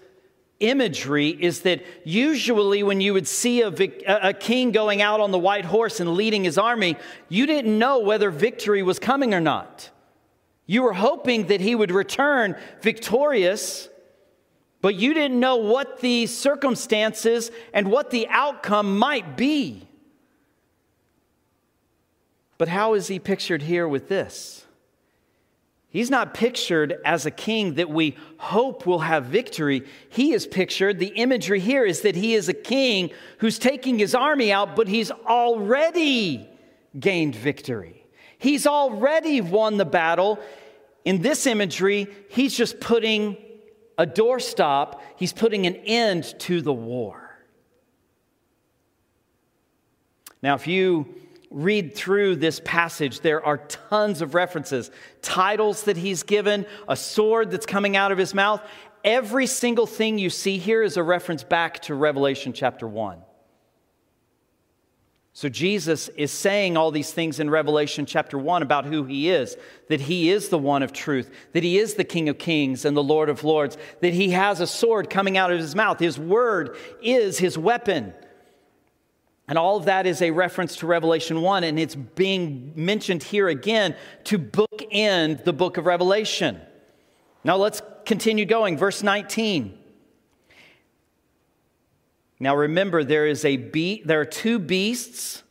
imagery 0.60 1.28
is 1.28 1.60
that 1.62 1.84
usually 2.04 2.82
when 2.82 3.00
you 3.00 3.12
would 3.12 3.26
see 3.26 3.62
a, 3.62 3.72
a, 4.06 4.32
king 4.32 4.70
going 4.70 5.02
out 5.02 5.20
on 5.20 5.30
the 5.30 5.38
white 5.38 5.64
horse 5.64 6.00
and 6.00 6.14
leading 6.14 6.44
his 6.44 6.58
army, 6.58 6.96
you 7.28 7.46
didn't 7.46 7.78
know 7.78 7.98
whether 7.98 8.30
victory 8.30 8.82
was 8.82 8.98
coming 8.98 9.34
or 9.34 9.40
not. 9.40 9.90
You 10.66 10.82
were 10.82 10.92
hoping 10.92 11.48
that 11.48 11.60
he 11.60 11.74
would 11.74 11.90
return 11.90 12.56
victorious, 12.80 13.88
but 14.80 14.94
you 14.94 15.12
didn't 15.12 15.38
know 15.38 15.56
what 15.56 16.00
the 16.00 16.26
circumstances 16.26 17.50
and 17.72 17.90
what 17.90 18.10
the 18.10 18.26
outcome 18.28 18.98
might 18.98 19.36
be. 19.36 19.86
But 22.56 22.68
how 22.68 22.94
is 22.94 23.08
he 23.08 23.18
pictured 23.18 23.62
here 23.62 23.86
with 23.86 24.08
this? 24.08 24.63
He's 25.94 26.10
not 26.10 26.34
pictured 26.34 26.96
as 27.04 27.24
a 27.24 27.30
king 27.30 27.74
that 27.74 27.88
we 27.88 28.16
hope 28.38 28.84
will 28.84 28.98
have 28.98 29.26
victory. 29.26 29.84
He 30.08 30.32
is 30.32 30.44
pictured, 30.44 30.98
the 30.98 31.06
imagery 31.14 31.60
here 31.60 31.84
is 31.84 32.00
that 32.00 32.16
he 32.16 32.34
is 32.34 32.48
a 32.48 32.52
king 32.52 33.12
who's 33.38 33.60
taking 33.60 33.96
his 33.96 34.12
army 34.12 34.52
out, 34.52 34.74
but 34.74 34.88
he's 34.88 35.12
already 35.12 36.48
gained 36.98 37.36
victory. 37.36 38.04
He's 38.38 38.66
already 38.66 39.40
won 39.40 39.76
the 39.76 39.84
battle. 39.84 40.40
In 41.04 41.22
this 41.22 41.46
imagery, 41.46 42.08
he's 42.28 42.56
just 42.56 42.80
putting 42.80 43.36
a 43.96 44.04
doorstop, 44.04 44.98
he's 45.14 45.32
putting 45.32 45.64
an 45.68 45.76
end 45.76 46.24
to 46.40 46.60
the 46.60 46.72
war. 46.72 47.38
Now, 50.42 50.56
if 50.56 50.66
you 50.66 51.14
read 51.54 51.94
through 51.94 52.36
this 52.36 52.60
passage, 52.64 53.20
there 53.20 53.44
are 53.44 53.58
tons 53.58 54.20
of 54.20 54.34
references, 54.34 54.90
titles 55.22 55.84
that 55.84 55.96
he's 55.96 56.24
given, 56.24 56.66
a 56.88 56.96
sword 56.96 57.50
that's 57.50 57.64
coming 57.64 57.96
out 57.96 58.10
of 58.10 58.18
his 58.18 58.34
mouth. 58.34 58.60
Every 59.04 59.46
single 59.46 59.86
thing 59.86 60.18
you 60.18 60.30
see 60.30 60.58
here 60.58 60.82
is 60.82 60.96
a 60.96 61.02
reference 61.02 61.44
back 61.44 61.80
to 61.82 61.94
Revelation 61.94 62.52
chapter 62.52 62.88
1. 62.88 63.18
So 65.32 65.48
Jesus 65.48 66.08
is 66.10 66.30
saying 66.30 66.76
all 66.76 66.90
these 66.90 67.12
things 67.12 67.40
in 67.40 67.50
Revelation 67.50 68.06
chapter 68.06 68.38
1 68.38 68.62
about 68.62 68.84
who 68.84 69.04
he 69.04 69.30
is 69.30 69.56
that 69.88 70.00
he 70.00 70.30
is 70.30 70.48
the 70.48 70.58
one 70.58 70.82
of 70.82 70.92
truth, 70.92 71.30
that 71.52 71.62
he 71.62 71.78
is 71.78 71.94
the 71.94 72.04
King 72.04 72.28
of 72.28 72.38
kings 72.38 72.84
and 72.84 72.96
the 72.96 73.02
Lord 73.02 73.28
of 73.28 73.44
lords, 73.44 73.76
that 74.00 74.14
he 74.14 74.30
has 74.30 74.60
a 74.60 74.66
sword 74.66 75.10
coming 75.10 75.36
out 75.36 75.52
of 75.52 75.58
his 75.58 75.74
mouth. 75.74 75.98
His 75.98 76.18
word 76.18 76.76
is 77.02 77.38
his 77.38 77.58
weapon. 77.58 78.14
And 79.46 79.58
all 79.58 79.76
of 79.76 79.84
that 79.84 80.06
is 80.06 80.22
a 80.22 80.30
reference 80.30 80.76
to 80.76 80.86
Revelation 80.86 81.42
1, 81.42 81.64
and 81.64 81.78
it's 81.78 81.94
being 81.94 82.72
mentioned 82.74 83.22
here 83.22 83.48
again 83.48 83.94
to 84.24 84.38
bookend 84.38 85.44
the 85.44 85.52
book 85.52 85.76
of 85.76 85.84
Revelation. 85.84 86.60
Now 87.44 87.56
let's 87.56 87.82
continue 88.06 88.46
going. 88.46 88.78
Verse 88.78 89.02
19. 89.02 89.78
Now 92.40 92.56
remember, 92.56 93.04
there 93.04 93.26
is 93.26 93.44
a 93.44 93.56
be- 93.56 94.02
there 94.04 94.20
are 94.20 94.26
two 94.26 94.58
beasts. 94.58 95.42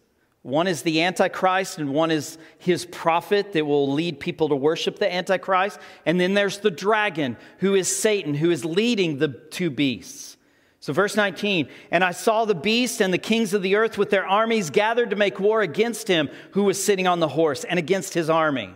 One 0.42 0.68
is 0.68 0.82
the 0.82 1.04
Antichrist, 1.04 1.78
and 1.78 1.94
one 1.94 2.12
is 2.12 2.38
his 2.58 2.86
prophet 2.86 3.54
that 3.54 3.66
will 3.66 3.94
lead 3.94 4.20
people 4.20 4.50
to 4.50 4.56
worship 4.56 5.00
the 5.00 5.12
Antichrist. 5.12 5.80
And 6.06 6.20
then 6.20 6.34
there's 6.34 6.60
the 6.60 6.72
dragon, 6.72 7.38
who 7.60 7.76
is 7.76 7.96
Satan, 7.96 8.34
who 8.34 8.52
is 8.52 8.66
leading 8.66 9.20
the 9.20 9.30
two 9.30 9.70
beasts. 9.70 10.36
So, 10.84 10.92
verse 10.92 11.16
19, 11.16 11.70
and 11.92 12.04
I 12.04 12.12
saw 12.12 12.44
the 12.44 12.54
beast 12.54 13.02
and 13.02 13.13
the 13.13 13.18
kings 13.18 13.54
of 13.54 13.62
the 13.62 13.78
earth 13.78 13.98
with 13.98 14.10
their 14.10 14.28
armies 14.28 14.70
gathered 14.70 15.12
to 15.12 15.16
make 15.16 15.40
war 15.40 15.62
against 15.62 16.10
him 16.10 16.30
who 16.52 16.66
was 16.66 16.84
sitting 16.84 17.08
on 17.08 17.22
the 17.22 17.30
horse 17.30 17.63
and 17.63 17.80
against 17.80 18.13
his 18.13 18.30
army. 18.30 18.75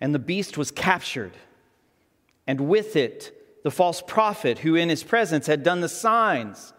And 0.00 0.14
the 0.14 0.20
beast 0.20 0.56
was 0.56 0.70
captured, 0.70 1.32
and 2.46 2.68
with 2.68 2.94
it 2.94 3.36
the 3.64 3.72
false 3.72 4.00
prophet 4.06 4.60
who 4.60 4.76
in 4.76 4.88
his 4.88 5.02
presence 5.02 5.48
had 5.48 5.64
done 5.64 5.80
the 5.80 5.88
signs 5.88 6.72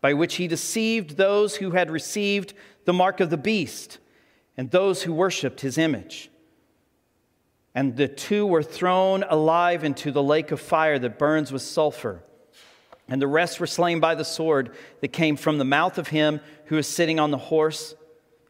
by 0.00 0.14
which 0.14 0.36
he 0.36 0.46
deceived 0.46 1.16
those 1.16 1.56
who 1.56 1.72
had 1.72 1.90
received 1.90 2.54
the 2.84 2.92
mark 2.92 3.18
of 3.18 3.30
the 3.30 3.36
beast 3.36 3.98
and 4.56 4.70
those 4.70 5.02
who 5.02 5.12
worshiped 5.12 5.62
his 5.62 5.78
image. 5.78 6.30
And 7.74 7.96
the 7.96 8.06
two 8.06 8.46
were 8.46 8.62
thrown 8.62 9.24
alive 9.24 9.82
into 9.82 10.12
the 10.12 10.22
lake 10.22 10.52
of 10.52 10.60
fire 10.60 11.00
that 11.00 11.18
burns 11.18 11.50
with 11.50 11.62
sulfur. 11.62 12.22
And 13.12 13.20
the 13.20 13.26
rest 13.26 13.60
were 13.60 13.66
slain 13.66 14.00
by 14.00 14.14
the 14.14 14.24
sword 14.24 14.70
that 15.02 15.08
came 15.08 15.36
from 15.36 15.58
the 15.58 15.66
mouth 15.66 15.98
of 15.98 16.08
him 16.08 16.40
who 16.64 16.76
was 16.76 16.88
sitting 16.88 17.20
on 17.20 17.30
the 17.30 17.36
horse, 17.36 17.94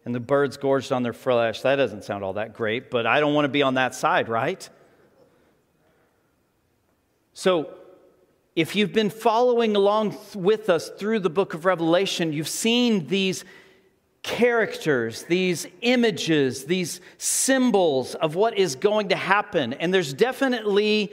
and 0.05 0.15
the 0.15 0.21
birds 0.21 0.57
gorged 0.57 0.93
on 0.93 1.03
their 1.03 1.13
flesh. 1.13 1.63
That 1.63 1.75
doesn't 1.75 2.05
sound 2.05 2.23
all 2.23 2.35
that 2.35 2.55
great, 2.55 2.89
but 2.89 3.05
I 3.05 3.19
don't 3.19 3.35
want 3.35 3.45
to 3.45 3.49
be 3.49 3.63
on 3.63 3.75
that 3.75 3.93
side, 3.93 4.29
right? 4.29 4.71
So, 7.35 7.71
if 8.55 8.77
you've 8.77 8.93
been 8.93 9.11
following 9.11 9.75
along 9.75 10.17
with 10.33 10.71
us 10.71 10.91
through 10.91 11.19
the 11.19 11.31
book 11.31 11.55
of 11.55 11.65
Revelation, 11.65 12.33
you've 12.33 12.47
seen 12.47 13.09
these 13.09 13.45
characters, 14.23 15.25
these 15.25 15.67
images, 15.81 16.67
these 16.67 17.01
symbols 17.19 18.15
of 18.15 18.37
what 18.37 18.57
is 18.57 18.77
going 18.77 19.09
to 19.09 19.17
happen. 19.17 19.73
And 19.73 19.93
there's 19.93 20.15
definitely 20.15 21.13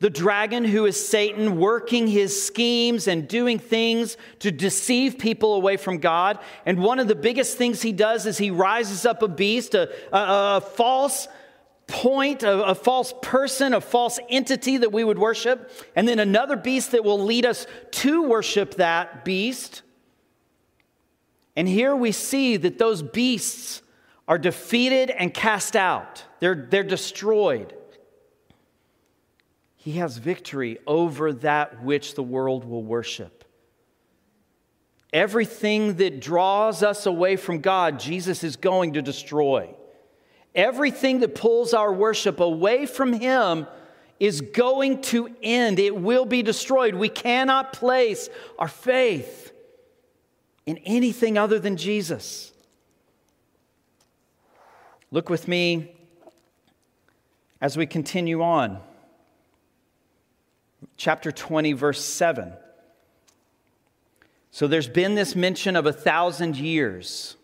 the 0.00 0.10
dragon, 0.10 0.64
who 0.64 0.86
is 0.86 1.08
Satan, 1.08 1.58
working 1.58 2.06
his 2.06 2.46
schemes 2.46 3.08
and 3.08 3.26
doing 3.26 3.58
things 3.58 4.16
to 4.38 4.52
deceive 4.52 5.18
people 5.18 5.54
away 5.54 5.76
from 5.76 5.98
God. 5.98 6.38
And 6.64 6.78
one 6.78 7.00
of 7.00 7.08
the 7.08 7.16
biggest 7.16 7.58
things 7.58 7.82
he 7.82 7.92
does 7.92 8.24
is 8.24 8.38
he 8.38 8.50
rises 8.50 9.04
up 9.04 9.22
a 9.22 9.28
beast, 9.28 9.74
a, 9.74 9.90
a, 10.14 10.56
a 10.56 10.60
false 10.60 11.26
point, 11.88 12.44
a, 12.44 12.64
a 12.66 12.74
false 12.74 13.12
person, 13.22 13.74
a 13.74 13.80
false 13.80 14.20
entity 14.28 14.76
that 14.76 14.92
we 14.92 15.02
would 15.02 15.18
worship, 15.18 15.70
and 15.96 16.06
then 16.06 16.20
another 16.20 16.56
beast 16.56 16.92
that 16.92 17.02
will 17.02 17.20
lead 17.20 17.44
us 17.44 17.66
to 17.90 18.22
worship 18.22 18.74
that 18.74 19.24
beast. 19.24 19.82
And 21.56 21.66
here 21.66 21.96
we 21.96 22.12
see 22.12 22.56
that 22.56 22.78
those 22.78 23.02
beasts 23.02 23.82
are 24.28 24.38
defeated 24.38 25.10
and 25.10 25.34
cast 25.34 25.74
out, 25.74 26.22
they're, 26.38 26.68
they're 26.70 26.84
destroyed. 26.84 27.74
He 29.88 29.94
has 29.94 30.18
victory 30.18 30.76
over 30.86 31.32
that 31.32 31.82
which 31.82 32.12
the 32.12 32.22
world 32.22 32.66
will 32.66 32.82
worship. 32.82 33.42
Everything 35.14 35.94
that 35.94 36.20
draws 36.20 36.82
us 36.82 37.06
away 37.06 37.36
from 37.36 37.62
God, 37.62 37.98
Jesus 37.98 38.44
is 38.44 38.56
going 38.56 38.92
to 38.92 39.00
destroy. 39.00 39.74
Everything 40.54 41.20
that 41.20 41.34
pulls 41.34 41.72
our 41.72 41.90
worship 41.90 42.38
away 42.38 42.84
from 42.84 43.14
Him 43.14 43.66
is 44.20 44.42
going 44.42 45.00
to 45.04 45.34
end. 45.42 45.78
It 45.78 45.96
will 45.96 46.26
be 46.26 46.42
destroyed. 46.42 46.94
We 46.94 47.08
cannot 47.08 47.72
place 47.72 48.28
our 48.58 48.68
faith 48.68 49.52
in 50.66 50.76
anything 50.84 51.38
other 51.38 51.58
than 51.58 51.78
Jesus. 51.78 52.52
Look 55.10 55.30
with 55.30 55.48
me 55.48 55.96
as 57.62 57.78
we 57.78 57.86
continue 57.86 58.42
on. 58.42 58.82
Chapter 60.98 61.32
20, 61.32 61.72
verse 61.72 62.04
7. 62.04 62.52
So 64.50 64.66
there's 64.66 64.88
been 64.88 65.14
this 65.14 65.36
mention 65.36 65.76
of 65.76 65.86
a 65.86 65.92
thousand 65.92 66.56
years. 66.56 67.36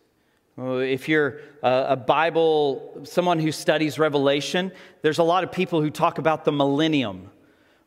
If 0.59 1.09
you're 1.09 1.41
a 1.63 1.97
Bible, 1.97 3.03
someone 3.05 3.39
who 3.39 3.53
studies 3.53 3.97
Revelation, 3.99 4.73
there's 5.03 5.19
a 5.19 5.23
lot 5.23 5.45
of 5.45 5.53
people 5.53 5.81
who 5.81 5.91
talk 5.91 6.19
about 6.19 6.45
the 6.45 6.51
millennium. 6.51 7.31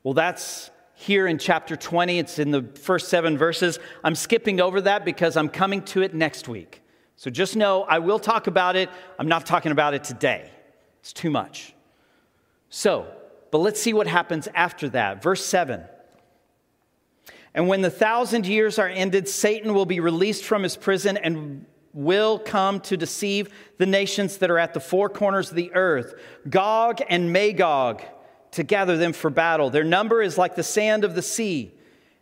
Well, 0.04 0.14
that's 0.14 0.72
here 0.94 1.28
in 1.28 1.38
chapter 1.38 1.76
20. 1.76 2.18
It's 2.18 2.40
in 2.40 2.52
the 2.52 2.64
first 2.64 3.10
seven 3.10 3.38
verses. 3.38 3.78
I'm 4.06 4.16
skipping 4.16 4.62
over 4.62 4.80
that 4.82 5.04
because 5.04 5.36
I'm 5.36 5.50
coming 5.50 5.82
to 5.84 6.02
it 6.02 6.16
next 6.16 6.48
week. 6.48 6.82
So 7.18 7.30
just 7.30 7.58
know 7.58 7.84
I 7.84 8.00
will 8.00 8.20
talk 8.20 8.48
about 8.48 8.78
it. 8.78 8.90
I'm 9.20 9.28
not 9.28 9.46
talking 9.46 9.74
about 9.74 9.94
it 9.94 10.06
today, 10.06 10.50
it's 11.02 11.12
too 11.12 11.30
much. 11.30 11.74
So, 12.70 13.08
but 13.52 13.60
let's 13.60 13.82
see 13.82 13.94
what 13.94 14.08
happens 14.08 14.48
after 14.54 14.90
that. 14.90 15.22
Verse 15.22 15.46
7. 15.46 15.84
And 17.54 17.68
when 17.68 17.82
the 17.82 17.90
thousand 17.90 18.46
years 18.46 18.78
are 18.78 18.88
ended, 18.88 19.28
Satan 19.28 19.74
will 19.74 19.86
be 19.86 20.00
released 20.00 20.46
from 20.46 20.64
his 20.64 20.78
prison 20.78 21.18
and 21.18 21.66
will 21.94 22.38
come 22.38 22.80
to 22.82 22.96
deceive 22.96 23.50
the 23.80 23.86
nations 23.88 24.38
that 24.38 24.52
are 24.52 24.60
at 24.60 24.76
the 24.76 24.80
four 24.80 25.10
corners 25.10 25.50
of 25.50 25.56
the 25.56 25.74
earth, 25.74 26.14
Gog 26.48 27.00
and 27.10 27.34
Magog, 27.34 28.04
to 28.52 28.64
gather 28.64 28.98
them 28.98 29.14
for 29.14 29.32
battle. 29.32 29.72
Their 29.72 29.84
number 29.84 30.22
is 30.22 30.38
like 30.38 30.56
the 30.56 30.64
sand 30.64 31.04
of 31.04 31.16
the 31.16 31.24
sea. 31.24 31.74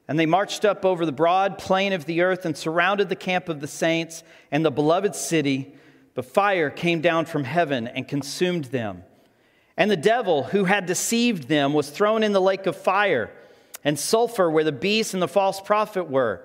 And 0.08 0.20
they 0.20 0.26
marched 0.26 0.64
up 0.64 0.86
over 0.86 1.06
the 1.06 1.12
broad 1.12 1.58
plain 1.58 1.92
of 1.92 2.06
the 2.06 2.22
earth 2.22 2.46
and 2.46 2.56
surrounded 2.56 3.10
the 3.10 3.16
camp 3.16 3.50
of 3.50 3.60
the 3.60 3.68
saints 3.68 4.24
and 4.52 4.64
the 4.64 4.72
beloved 4.72 5.16
city. 5.16 5.74
But 6.14 6.26
fire 6.26 6.70
came 6.70 7.02
down 7.02 7.26
from 7.26 7.44
heaven 7.44 7.88
and 7.88 8.08
consumed 8.08 8.66
them. 8.66 9.04
And 9.78 9.92
the 9.92 9.98
devil 9.98 10.44
who 10.44 10.66
had 10.66 10.86
deceived 10.86 11.48
them 11.48 11.74
was 11.74 11.90
thrown 11.90 12.24
in 12.24 12.32
the 12.32 12.42
lake 12.42 12.66
of 12.66 12.76
fire 12.76 13.32
and 13.84 14.00
sulfur 14.00 14.50
where 14.50 14.64
the 14.64 14.72
beast 14.72 15.14
and 15.14 15.22
the 15.22 15.28
false 15.28 15.60
prophet 15.62 16.06
were. 16.10 16.42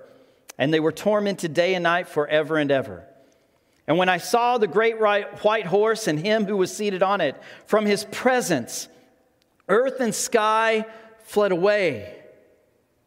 And 0.58 0.74
they 0.74 0.80
were 0.80 0.92
tormented 0.92 1.54
day 1.54 1.74
and 1.74 1.84
night 1.84 2.08
forever 2.08 2.58
and 2.58 2.70
ever. 2.70 3.04
And 3.86 3.98
when 3.98 4.08
I 4.08 4.18
saw 4.18 4.58
the 4.58 4.68
great 4.68 5.00
white 5.00 5.66
horse 5.66 6.06
and 6.06 6.18
him 6.18 6.44
who 6.44 6.56
was 6.56 6.76
seated 6.76 7.02
on 7.02 7.20
it, 7.20 7.34
from 7.66 7.86
his 7.86 8.04
presence, 8.04 8.88
earth 9.68 10.00
and 10.00 10.14
sky 10.14 10.84
fled 11.24 11.50
away, 11.50 12.16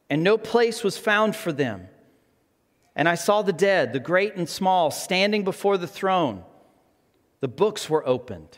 and 0.09 0.23
no 0.23 0.37
place 0.37 0.83
was 0.83 0.97
found 0.97 1.35
for 1.35 1.53
them. 1.53 1.87
And 2.95 3.07
I 3.07 3.15
saw 3.15 3.41
the 3.41 3.53
dead, 3.53 3.93
the 3.93 3.99
great 3.99 4.35
and 4.35 4.47
small, 4.49 4.91
standing 4.91 5.43
before 5.43 5.77
the 5.77 5.87
throne. 5.87 6.43
The 7.39 7.47
books 7.47 7.89
were 7.89 8.05
opened. 8.07 8.57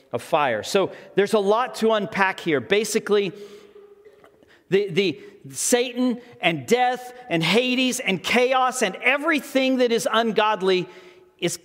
of 0.11 0.21
fire. 0.21 0.63
So 0.63 0.91
there's 1.15 1.33
a 1.33 1.39
lot 1.39 1.75
to 1.75 1.91
unpack 1.93 2.39
here. 2.39 2.59
Basically, 2.59 3.31
the, 4.69 4.89
the 4.89 5.21
Satan 5.49 6.21
and 6.39 6.67
death 6.67 7.13
and 7.29 7.43
Hades 7.43 7.99
and 7.99 8.21
chaos 8.21 8.81
and 8.81 8.95
everything 8.97 9.77
that 9.77 9.91
is 9.91 10.07
ungodly 10.11 10.87
is 11.39 11.59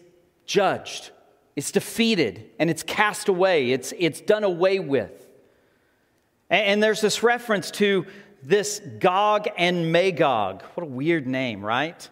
judged. 0.47 1.11
It's 1.55 1.71
defeated 1.71 2.51
and 2.59 2.71
it's 2.71 2.83
cast 2.83 3.29
away. 3.29 3.73
It's, 3.73 3.93
it's 3.99 4.21
done 4.21 4.45
away 4.45 4.79
with. 4.79 5.27
And, 6.51 6.67
and 6.67 6.83
there's 6.83 7.01
this 7.01 7.23
reference 7.23 7.71
to 7.73 8.07
this 8.43 8.81
Gog 8.99 9.49
and 9.57 9.93
Magog. 9.93 10.63
What 10.75 10.85
a 10.85 10.91
weird 10.91 11.27
name, 11.27 11.65
right? 11.65 12.09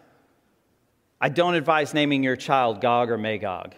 I 1.21 1.29
don't 1.29 1.55
advise 1.55 1.93
naming 1.93 2.23
your 2.23 2.35
child 2.35 2.81
Gog 2.81 3.09
or 3.09 3.17
Magog. 3.17 3.75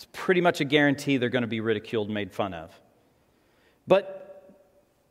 It's 0.00 0.08
pretty 0.14 0.40
much 0.40 0.62
a 0.62 0.64
guarantee 0.64 1.18
they're 1.18 1.28
going 1.28 1.42
to 1.42 1.46
be 1.46 1.60
ridiculed 1.60 2.06
and 2.06 2.14
made 2.14 2.32
fun 2.32 2.54
of. 2.54 2.72
But 3.86 4.56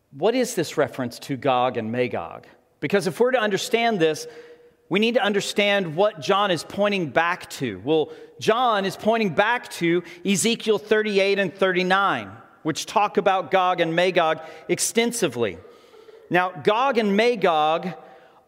what 0.10 0.34
is 0.34 0.56
this 0.56 0.78
reference 0.78 1.20
to 1.20 1.38
Gog 1.38 1.78
and 1.78 1.92
Magog? 1.92 2.48
Because 2.80 3.06
if 3.06 3.20
we're 3.20 3.30
to 3.30 3.40
understand 3.40 4.00
this, 4.00 4.26
we 4.90 5.00
need 5.00 5.14
to 5.14 5.22
understand 5.22 5.96
what 5.96 6.20
John 6.20 6.50
is 6.50 6.64
pointing 6.64 7.10
back 7.10 7.48
to. 7.52 7.80
Well, 7.86 8.12
John 8.40 8.84
is 8.84 8.98
pointing 8.98 9.36
back 9.36 9.70
to 9.74 10.02
Ezekiel 10.26 10.80
38 10.80 11.38
and 11.38 11.54
39, 11.54 12.32
which 12.64 12.88
talk 12.88 13.18
about 13.18 13.52
Gog 13.52 13.82
and 13.82 13.96
Magog 13.96 14.42
extensively. 14.70 15.60
Now, 16.32 16.50
Gog 16.50 16.98
and 16.98 17.16
Magog 17.16 17.94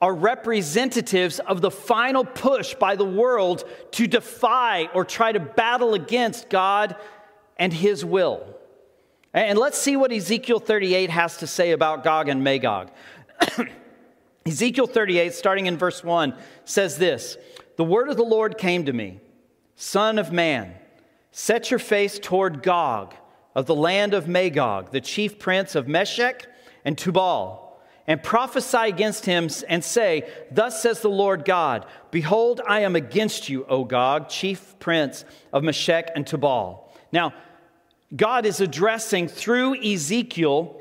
are 0.02 0.14
representatives 0.14 1.40
of 1.40 1.62
the 1.62 1.70
final 1.70 2.26
push 2.26 2.74
by 2.74 2.96
the 2.96 3.06
world 3.06 3.64
to 3.92 4.08
defy 4.08 4.88
or 4.96 5.06
try 5.06 5.32
to 5.32 5.40
battle 5.40 5.94
against 5.94 6.50
God 6.50 6.96
and 7.58 7.72
His 7.72 8.04
will. 8.04 8.44
And 9.34 9.60
let's 9.60 9.78
see 9.78 9.96
what 9.96 10.12
Ezekiel 10.12 10.60
38 10.60 11.12
has 11.12 11.38
to 11.38 11.48
say 11.48 11.72
about 11.72 12.04
Gog 12.04 12.28
and 12.28 12.44
Magog. 12.44 12.90
Ezekiel 14.46 14.88
38, 14.88 15.34
starting 15.34 15.68
in 15.68 15.78
verse 15.78 16.04
1, 16.04 16.34
says 16.66 16.98
this 16.98 17.38
The 17.78 17.84
word 17.84 18.10
of 18.10 18.18
the 18.18 18.24
Lord 18.24 18.58
came 18.58 18.86
to 18.86 18.94
me, 18.94 19.20
Son 19.76 20.18
of 20.18 20.32
man, 20.32 20.74
set 21.32 21.70
your 21.70 21.80
face 21.80 22.18
toward 22.18 22.64
Gog 22.64 23.14
of 23.54 23.68
the 23.68 23.76
land 23.76 24.16
of 24.16 24.28
Magog, 24.28 24.92
the 24.92 25.02
chief 25.02 25.38
prince 25.38 25.76
of 25.76 25.88
Meshech 25.88 26.48
and 26.84 26.98
Tubal 26.98 27.71
and 28.08 28.22
prophesy 28.22 28.88
against 28.90 29.26
him 29.26 29.50
and 29.68 29.84
say, 29.84 30.30
Thus 30.52 30.82
says 30.82 31.02
the 31.02 31.10
Lord 31.10 31.46
God, 31.46 31.86
Behold, 32.10 32.62
I 32.68 32.82
am 32.82 32.96
against 32.96 33.50
you, 33.50 33.66
O 33.66 33.84
Gog, 33.84 34.30
chief 34.30 34.76
prince 34.80 35.26
of 35.54 35.64
Meshech 35.64 36.12
and 36.16 36.26
Tubal. 36.26 36.92
Now, 37.12 37.34
God 38.16 38.46
is 38.46 38.60
addressing 38.60 39.28
through 39.28 39.82
Ezekiel 39.82 40.78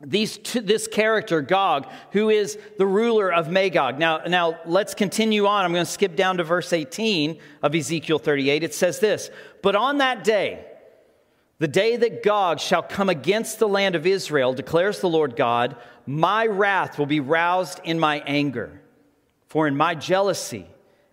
these, 0.00 0.38
this 0.54 0.86
character, 0.86 1.40
Gog, 1.42 1.88
who 2.12 2.30
is 2.30 2.58
the 2.78 2.86
ruler 2.86 3.32
of 3.32 3.50
Magog. 3.50 3.98
Now, 3.98 4.18
now, 4.26 4.60
let's 4.64 4.94
continue 4.94 5.46
on. 5.46 5.64
I'm 5.64 5.72
going 5.72 5.84
to 5.84 5.90
skip 5.90 6.14
down 6.14 6.36
to 6.36 6.44
verse 6.44 6.72
18 6.72 7.38
of 7.62 7.74
Ezekiel 7.74 8.18
38. 8.18 8.62
It 8.62 8.74
says 8.74 9.00
this 9.00 9.30
But 9.62 9.74
on 9.74 9.98
that 9.98 10.24
day, 10.24 10.64
the 11.58 11.68
day 11.68 11.96
that 11.96 12.22
Gog 12.22 12.60
shall 12.60 12.82
come 12.82 13.08
against 13.08 13.58
the 13.58 13.66
land 13.66 13.96
of 13.96 14.06
Israel, 14.06 14.52
declares 14.52 15.00
the 15.00 15.08
Lord 15.08 15.34
God, 15.34 15.76
my 16.08 16.46
wrath 16.46 16.98
will 16.98 17.04
be 17.04 17.20
roused 17.20 17.82
in 17.84 18.00
my 18.00 18.20
anger. 18.26 18.80
For 19.48 19.68
in 19.68 19.76
my 19.76 19.94
jealousy 19.94 20.66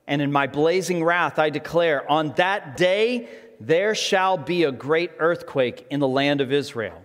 and 0.07 0.21
in 0.21 0.31
my 0.31 0.47
blazing 0.47 1.03
wrath 1.03 1.37
I 1.37 1.49
declare, 1.49 2.09
on 2.09 2.31
that 2.37 2.77
day 2.77 3.27
there 3.59 3.93
shall 3.93 4.37
be 4.37 4.63
a 4.63 4.71
great 4.71 5.11
earthquake 5.19 5.85
in 5.89 5.99
the 5.99 6.07
land 6.07 6.39
of 6.39 6.53
Israel. 6.53 7.03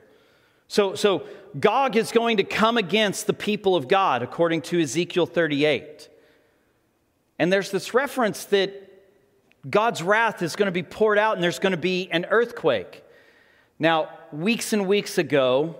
So, 0.69 0.95
so 0.95 1.27
Gog 1.59 1.97
is 1.97 2.13
going 2.13 2.37
to 2.37 2.45
come 2.45 2.77
against 2.77 3.27
the 3.27 3.33
people 3.33 3.75
of 3.75 3.89
God, 3.89 4.23
according 4.23 4.63
to 4.63 4.81
Ezekiel 4.81 5.27
38. 5.27 6.09
And 7.41 7.53
there's 7.53 7.73
this 7.73 7.93
reference 7.93 8.45
that 8.47 8.73
God's 9.69 10.01
wrath 10.01 10.43
is 10.43 10.55
going 10.55 10.67
to 10.67 10.73
be 10.73 10.85
poured 10.85 11.19
out 11.19 11.35
and 11.35 11.43
there's 11.43 11.59
going 11.59 11.73
to 11.73 11.77
be 11.77 12.09
an 12.13 12.25
earthquake. 12.27 13.03
Now, 13.81 14.11
weeks 14.31 14.73
and 14.73 14.87
weeks 14.87 15.19
ago, 15.19 15.75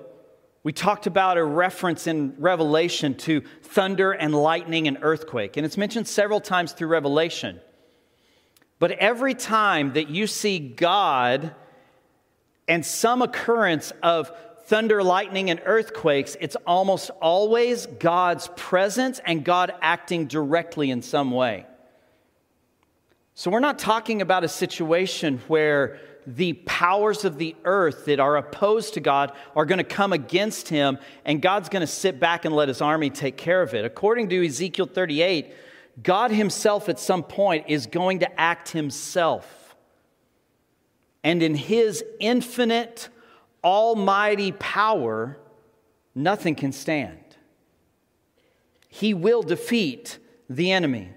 we 0.63 0.73
talked 0.73 1.07
about 1.07 1.39
a 1.39 1.45
reference 1.45 2.07
in 2.07 2.35
Revelation 2.39 3.15
to 3.15 3.43
thunder 3.63 4.13
and 4.13 4.35
lightning 4.35 4.89
and 4.89 4.99
earthquake, 5.01 5.57
and 5.57 5.65
it's 5.65 5.79
mentioned 5.79 6.07
several 6.07 6.41
times 6.41 6.73
through 6.73 6.89
Revelation. 6.89 7.61
But 8.79 8.93
every 8.93 9.35
time 9.35 9.95
that 9.95 10.09
you 10.09 10.27
see 10.27 10.59
God 10.59 11.55
and 12.69 12.85
some 12.85 13.23
occurrence 13.23 13.93
of 14.03 14.31
thunder, 14.65 15.03
lightning, 15.03 15.51
and 15.51 15.61
earthquakes, 15.65 16.37
it's 16.41 16.57
almost 16.67 17.11
always 17.21 17.87
God's 17.87 18.49
presence 18.57 19.21
and 19.25 19.45
God 19.45 19.73
acting 19.83 20.27
directly 20.27 20.91
in 20.91 21.03
some 21.03 21.31
way. 21.31 21.67
So 23.35 23.51
we're 23.51 23.61
not 23.61 23.79
talking 23.79 24.23
about 24.23 24.45
a 24.45 24.49
situation 24.49 25.41
where 25.49 25.99
the 26.27 26.53
powers 26.53 27.25
of 27.25 27.39
the 27.39 27.57
earth 27.65 28.05
that 28.05 28.21
are 28.21 28.37
opposed 28.37 28.95
to 28.95 29.01
God 29.01 29.33
are 29.57 29.65
going 29.65 29.79
to 29.79 29.85
come 29.85 30.13
against 30.13 30.69
him, 30.69 30.99
and 31.25 31.41
God's 31.41 31.69
going 31.69 31.81
to 31.81 31.87
sit 31.87 32.21
back 32.21 32.45
and 32.45 32.55
let 32.55 32.69
his 32.69 32.81
army 32.81 33.11
take 33.11 33.37
care 33.37 33.63
of 33.63 33.75
it. 33.75 33.85
According 33.85 34.29
to 34.31 34.47
Ezekiel 34.47 34.87
38, 34.87 35.53
God 36.03 36.31
himself 36.31 36.89
at 36.89 36.99
some 36.99 37.23
point 37.23 37.67
is 37.69 37.87
going 37.87 38.21
to 38.21 38.41
act 38.41 38.71
himself. 38.71 39.75
And 41.23 41.43
in 41.43 41.55
his 41.55 42.03
infinite, 42.19 43.09
almighty 43.63 44.53
power, 44.53 45.39
nothing 46.15 46.55
can 46.55 46.73
stand. 46.73 47.19
He 48.89 49.15
will 49.15 49.43
defeat 49.43 50.19
the 50.49 50.73
enemy. 50.73 51.11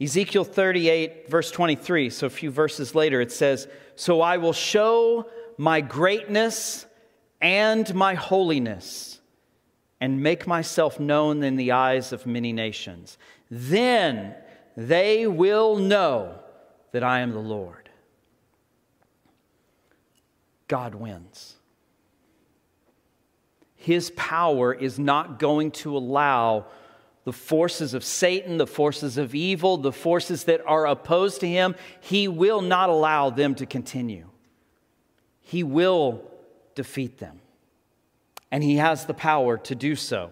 Ezekiel 0.00 0.44
38, 0.44 1.30
verse 1.30 1.50
23, 1.52 2.10
so 2.10 2.26
a 2.26 2.30
few 2.30 2.50
verses 2.50 2.94
later, 2.94 3.20
it 3.20 3.30
says, 3.30 3.68
So 3.94 4.20
I 4.20 4.36
will 4.38 4.52
show 4.52 5.26
my 5.58 5.80
greatness 5.80 6.86
and 7.40 7.94
my 7.94 8.14
holiness 8.14 9.20
and 10.00 10.22
make 10.22 10.46
myself 10.46 10.98
known 10.98 11.42
in 11.42 11.56
the 11.56 11.72
eyes 11.72 12.12
of 12.12 12.26
many 12.26 12.52
nations. 12.52 13.18
Then 13.50 14.34
they 14.76 15.26
will 15.26 15.76
know 15.76 16.38
that 16.92 17.04
I 17.04 17.20
am 17.20 17.32
the 17.32 17.38
Lord. 17.38 17.88
God 20.68 20.94
wins. 20.94 21.56
His 23.76 24.10
power 24.16 24.72
is 24.72 24.98
not 24.98 25.38
going 25.38 25.72
to 25.72 25.96
allow 25.96 26.66
the 27.24 27.32
forces 27.32 27.94
of 27.94 28.02
Satan, 28.02 28.58
the 28.58 28.66
forces 28.66 29.16
of 29.16 29.34
evil, 29.34 29.76
the 29.76 29.92
forces 29.92 30.44
that 30.44 30.60
are 30.66 30.86
opposed 30.86 31.40
to 31.40 31.48
him, 31.48 31.74
he 32.00 32.26
will 32.26 32.60
not 32.60 32.88
allow 32.88 33.30
them 33.30 33.54
to 33.56 33.66
continue. 33.66 34.28
He 35.40 35.62
will 35.62 36.22
defeat 36.74 37.18
them. 37.18 37.40
And 38.50 38.62
he 38.62 38.76
has 38.76 39.06
the 39.06 39.14
power 39.14 39.56
to 39.58 39.74
do 39.74 39.94
so. 39.94 40.30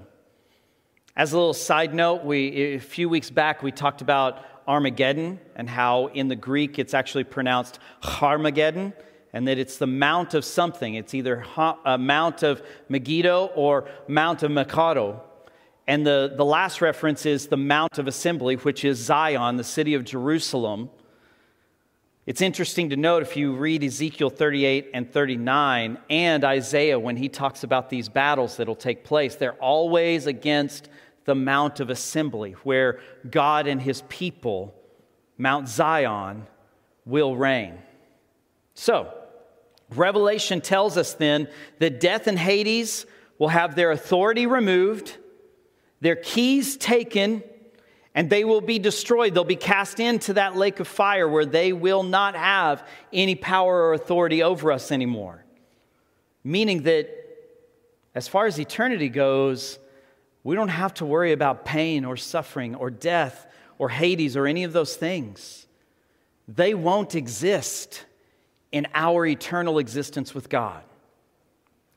As 1.16 1.32
a 1.32 1.36
little 1.36 1.54
side 1.54 1.94
note, 1.94 2.24
we, 2.24 2.74
a 2.74 2.78
few 2.78 3.08
weeks 3.08 3.30
back 3.30 3.62
we 3.62 3.72
talked 3.72 4.00
about 4.00 4.44
Armageddon 4.66 5.40
and 5.56 5.68
how 5.68 6.06
in 6.08 6.28
the 6.28 6.36
Greek 6.36 6.78
it's 6.78 6.94
actually 6.94 7.24
pronounced 7.24 7.78
Harmageddon 8.02 8.92
and 9.32 9.46
that 9.46 9.58
it's 9.58 9.78
the 9.78 9.86
mount 9.86 10.34
of 10.34 10.44
something. 10.44 10.94
It's 10.94 11.14
either 11.14 11.44
a 11.56 11.76
uh, 11.84 11.98
mount 11.98 12.42
of 12.42 12.62
Megiddo 12.88 13.46
or 13.54 13.88
mount 14.08 14.42
of 14.42 14.50
Mikado. 14.50 15.22
And 15.90 16.06
the, 16.06 16.32
the 16.36 16.44
last 16.44 16.80
reference 16.80 17.26
is 17.26 17.48
the 17.48 17.56
Mount 17.56 17.98
of 17.98 18.06
Assembly, 18.06 18.54
which 18.54 18.84
is 18.84 18.96
Zion, 18.96 19.56
the 19.56 19.64
city 19.64 19.94
of 19.94 20.04
Jerusalem. 20.04 20.88
It's 22.26 22.40
interesting 22.40 22.90
to 22.90 22.96
note 22.96 23.24
if 23.24 23.36
you 23.36 23.56
read 23.56 23.82
Ezekiel 23.82 24.30
38 24.30 24.90
and 24.94 25.12
39 25.12 25.98
and 26.08 26.44
Isaiah 26.44 26.96
when 26.96 27.16
he 27.16 27.28
talks 27.28 27.64
about 27.64 27.90
these 27.90 28.08
battles 28.08 28.56
that'll 28.56 28.76
take 28.76 29.02
place, 29.02 29.34
they're 29.34 29.54
always 29.54 30.28
against 30.28 30.88
the 31.24 31.34
Mount 31.34 31.80
of 31.80 31.90
Assembly, 31.90 32.52
where 32.62 33.00
God 33.28 33.66
and 33.66 33.82
his 33.82 34.04
people, 34.08 34.72
Mount 35.38 35.68
Zion, 35.68 36.46
will 37.04 37.36
reign. 37.36 37.76
So, 38.74 39.12
Revelation 39.96 40.60
tells 40.60 40.96
us 40.96 41.14
then 41.14 41.48
that 41.80 41.98
death 41.98 42.28
and 42.28 42.38
Hades 42.38 43.06
will 43.38 43.48
have 43.48 43.74
their 43.74 43.90
authority 43.90 44.46
removed 44.46 45.16
their 46.00 46.16
keys 46.16 46.76
taken, 46.76 47.42
and 48.14 48.28
they 48.30 48.44
will 48.44 48.60
be 48.60 48.78
destroyed. 48.78 49.34
They'll 49.34 49.44
be 49.44 49.56
cast 49.56 50.00
into 50.00 50.34
that 50.34 50.56
lake 50.56 50.80
of 50.80 50.88
fire 50.88 51.28
where 51.28 51.46
they 51.46 51.72
will 51.72 52.02
not 52.02 52.34
have 52.34 52.86
any 53.12 53.34
power 53.34 53.84
or 53.84 53.92
authority 53.92 54.42
over 54.42 54.72
us 54.72 54.90
anymore. 54.90 55.44
Meaning 56.42 56.82
that, 56.84 57.08
as 58.14 58.26
far 58.26 58.46
as 58.46 58.58
eternity 58.58 59.08
goes, 59.08 59.78
we 60.42 60.56
don't 60.56 60.68
have 60.68 60.94
to 60.94 61.06
worry 61.06 61.32
about 61.32 61.64
pain 61.64 62.04
or 62.04 62.16
suffering 62.16 62.74
or 62.74 62.90
death 62.90 63.46
or 63.78 63.90
Hades 63.90 64.36
or 64.36 64.46
any 64.46 64.64
of 64.64 64.72
those 64.72 64.96
things. 64.96 65.66
They 66.48 66.74
won't 66.74 67.14
exist 67.14 68.04
in 68.72 68.86
our 68.94 69.26
eternal 69.26 69.78
existence 69.78 70.34
with 70.34 70.48
God. 70.48 70.82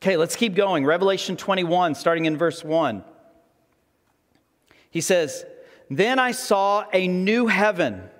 Okay, 0.01 0.17
let's 0.17 0.35
keep 0.35 0.53
going. 0.53 0.85
Revelation 0.85 1.37
21, 1.37 1.95
starting 1.95 2.25
in 2.25 2.37
verse 2.37 2.63
1. 2.63 3.03
He 4.93 5.01
says, 5.01 5.43
Then 5.89 6.19
I 6.19 6.33
saw 6.33 6.85
a 6.93 7.07
new 7.07 7.47
heaven 7.47 8.11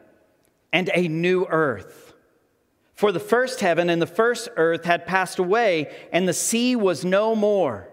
and 0.71 0.89
a 0.95 1.07
new 1.07 1.45
earth. 1.47 2.15
For 2.95 3.11
the 3.11 3.19
first 3.19 3.59
heaven 3.59 3.91
and 3.91 4.01
the 4.01 4.07
first 4.07 4.49
earth 4.55 4.83
had 4.83 5.05
passed 5.05 5.37
away, 5.37 5.93
and 6.11 6.27
the 6.27 6.33
sea 6.33 6.75
was 6.75 7.05
no 7.05 7.35
more. 7.35 7.89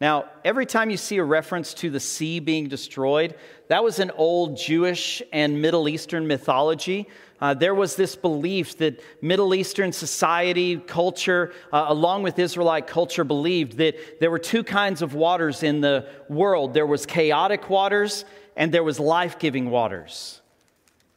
Now, 0.00 0.24
every 0.42 0.64
time 0.64 0.88
you 0.88 0.96
see 0.96 1.18
a 1.18 1.24
reference 1.24 1.74
to 1.74 1.90
the 1.90 2.00
sea 2.00 2.40
being 2.40 2.68
destroyed, 2.68 3.34
that 3.68 3.84
was 3.84 3.98
an 3.98 4.10
old 4.12 4.56
Jewish 4.56 5.22
and 5.30 5.60
Middle 5.60 5.86
Eastern 5.86 6.26
mythology 6.26 7.08
Uh, 7.40 7.54
there 7.54 7.74
was 7.74 7.94
this 7.94 8.16
belief 8.16 8.78
that 8.78 9.00
Middle 9.22 9.54
Eastern 9.54 9.92
society, 9.92 10.76
culture, 10.76 11.52
uh, 11.72 11.86
along 11.88 12.22
with 12.22 12.38
Israelite 12.38 12.86
culture, 12.86 13.24
believed 13.24 13.76
that 13.78 14.20
there 14.20 14.30
were 14.30 14.40
two 14.40 14.64
kinds 14.64 15.02
of 15.02 15.14
waters 15.14 15.62
in 15.62 15.80
the 15.80 16.08
world 16.28 16.74
there 16.74 16.86
was 16.86 17.06
chaotic 17.06 17.70
waters 17.70 18.24
and 18.56 18.72
there 18.72 18.82
was 18.82 18.98
life 18.98 19.38
giving 19.38 19.70
waters. 19.70 20.40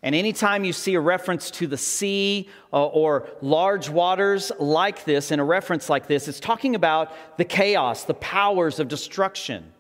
And 0.04 0.16
anytime 0.16 0.64
you 0.64 0.74
see 0.74 0.96
a 0.96 1.00
reference 1.00 1.52
to 1.52 1.68
the 1.68 1.78
sea 1.78 2.50
uh, 2.74 2.86
or 2.86 3.28
large 3.42 3.90
waters 3.90 4.52
like 4.60 5.06
this, 5.06 5.32
in 5.32 5.40
a 5.40 5.44
reference 5.44 5.90
like 5.90 6.08
this, 6.08 6.28
it's 6.28 6.40
talking 6.40 6.74
about 6.76 7.38
the 7.38 7.46
chaos, 7.46 8.06
the 8.06 8.16
powers 8.16 8.80
of 8.80 8.88
destruction. 8.88 9.72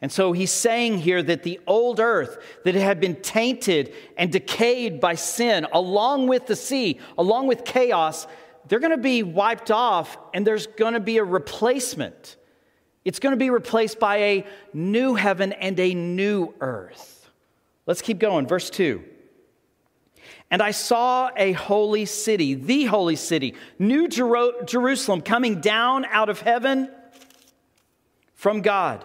And 0.00 0.12
so 0.12 0.32
he's 0.32 0.52
saying 0.52 0.98
here 0.98 1.22
that 1.22 1.42
the 1.42 1.58
old 1.66 1.98
earth 1.98 2.38
that 2.64 2.74
had 2.76 3.00
been 3.00 3.16
tainted 3.16 3.92
and 4.16 4.30
decayed 4.30 5.00
by 5.00 5.16
sin, 5.16 5.66
along 5.72 6.28
with 6.28 6.46
the 6.46 6.54
sea, 6.54 7.00
along 7.16 7.48
with 7.48 7.64
chaos, 7.64 8.26
they're 8.68 8.78
going 8.78 8.92
to 8.92 8.96
be 8.96 9.24
wiped 9.24 9.70
off 9.70 10.16
and 10.32 10.46
there's 10.46 10.68
going 10.68 10.94
to 10.94 11.00
be 11.00 11.18
a 11.18 11.24
replacement. 11.24 12.36
It's 13.04 13.18
going 13.18 13.32
to 13.32 13.38
be 13.38 13.50
replaced 13.50 13.98
by 13.98 14.16
a 14.18 14.46
new 14.72 15.14
heaven 15.14 15.52
and 15.52 15.78
a 15.80 15.94
new 15.94 16.54
earth. 16.60 17.28
Let's 17.86 18.02
keep 18.02 18.18
going. 18.18 18.46
Verse 18.46 18.70
2. 18.70 19.02
And 20.50 20.62
I 20.62 20.70
saw 20.70 21.30
a 21.36 21.52
holy 21.52 22.04
city, 22.04 22.54
the 22.54 22.84
holy 22.84 23.16
city, 23.16 23.54
New 23.78 24.06
Jerusalem, 24.08 25.22
coming 25.22 25.60
down 25.60 26.04
out 26.04 26.28
of 26.28 26.40
heaven 26.40 26.90
from 28.34 28.62
God 28.62 29.04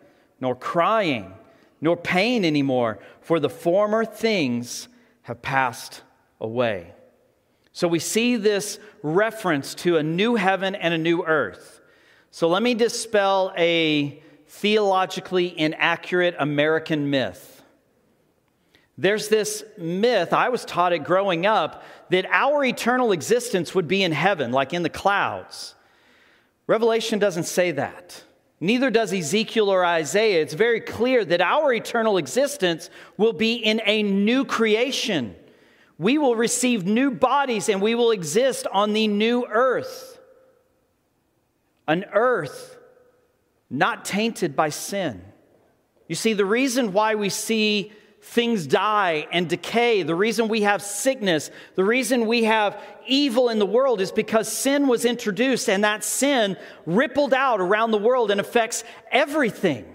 nor 0.41 0.55
crying, 0.55 1.33
nor 1.79 1.95
pain 1.95 2.43
anymore, 2.43 2.99
for 3.21 3.39
the 3.39 3.49
former 3.49 4.03
things 4.03 4.87
have 5.23 5.41
passed 5.41 6.01
away. 6.39 6.93
So 7.71 7.87
we 7.87 7.99
see 7.99 8.35
this 8.35 8.79
reference 9.01 9.73
to 9.75 9.97
a 9.97 10.03
new 10.03 10.35
heaven 10.35 10.75
and 10.75 10.93
a 10.93 10.97
new 10.97 11.23
earth. 11.23 11.79
So 12.31 12.49
let 12.49 12.61
me 12.61 12.73
dispel 12.73 13.53
a 13.57 14.21
theologically 14.47 15.57
inaccurate 15.57 16.35
American 16.37 17.09
myth. 17.09 17.61
There's 18.97 19.29
this 19.29 19.63
myth, 19.77 20.33
I 20.33 20.49
was 20.49 20.65
taught 20.65 20.93
it 20.93 21.03
growing 21.03 21.45
up, 21.45 21.83
that 22.09 22.25
our 22.25 22.63
eternal 22.63 23.13
existence 23.13 23.73
would 23.73 23.87
be 23.87 24.03
in 24.03 24.11
heaven, 24.11 24.51
like 24.51 24.73
in 24.73 24.83
the 24.83 24.89
clouds. 24.89 25.75
Revelation 26.67 27.17
doesn't 27.17 27.45
say 27.45 27.71
that. 27.71 28.23
Neither 28.63 28.91
does 28.91 29.11
Ezekiel 29.11 29.69
or 29.69 29.83
Isaiah. 29.83 30.43
It's 30.43 30.53
very 30.53 30.79
clear 30.79 31.25
that 31.25 31.41
our 31.41 31.73
eternal 31.73 32.17
existence 32.17 32.91
will 33.17 33.33
be 33.33 33.55
in 33.55 33.81
a 33.85 34.03
new 34.03 34.45
creation. 34.45 35.35
We 35.97 36.19
will 36.19 36.35
receive 36.35 36.85
new 36.85 37.09
bodies 37.09 37.69
and 37.69 37.81
we 37.81 37.95
will 37.95 38.11
exist 38.11 38.67
on 38.71 38.93
the 38.93 39.07
new 39.07 39.47
earth. 39.47 40.19
An 41.87 42.05
earth 42.13 42.77
not 43.67 44.05
tainted 44.05 44.55
by 44.55 44.69
sin. 44.69 45.23
You 46.07 46.15
see, 46.15 46.33
the 46.33 46.45
reason 46.45 46.93
why 46.93 47.15
we 47.15 47.29
see 47.29 47.91
things 48.21 48.67
die 48.67 49.27
and 49.31 49.49
decay, 49.49 50.03
the 50.03 50.15
reason 50.15 50.47
we 50.47 50.61
have 50.61 50.81
sickness, 50.81 51.49
the 51.75 51.83
reason 51.83 52.27
we 52.27 52.43
have 52.43 52.81
evil 53.07 53.49
in 53.49 53.57
the 53.57 53.65
world 53.65 53.99
is 53.99 54.11
because 54.11 54.51
sin 54.51 54.87
was 54.87 55.05
introduced 55.05 55.67
and 55.67 55.83
that 55.83 56.03
sin 56.03 56.55
rippled 56.85 57.33
out 57.33 57.59
around 57.59 57.91
the 57.91 57.97
world 57.97 58.29
and 58.29 58.39
affects 58.39 58.83
everything. 59.11 59.85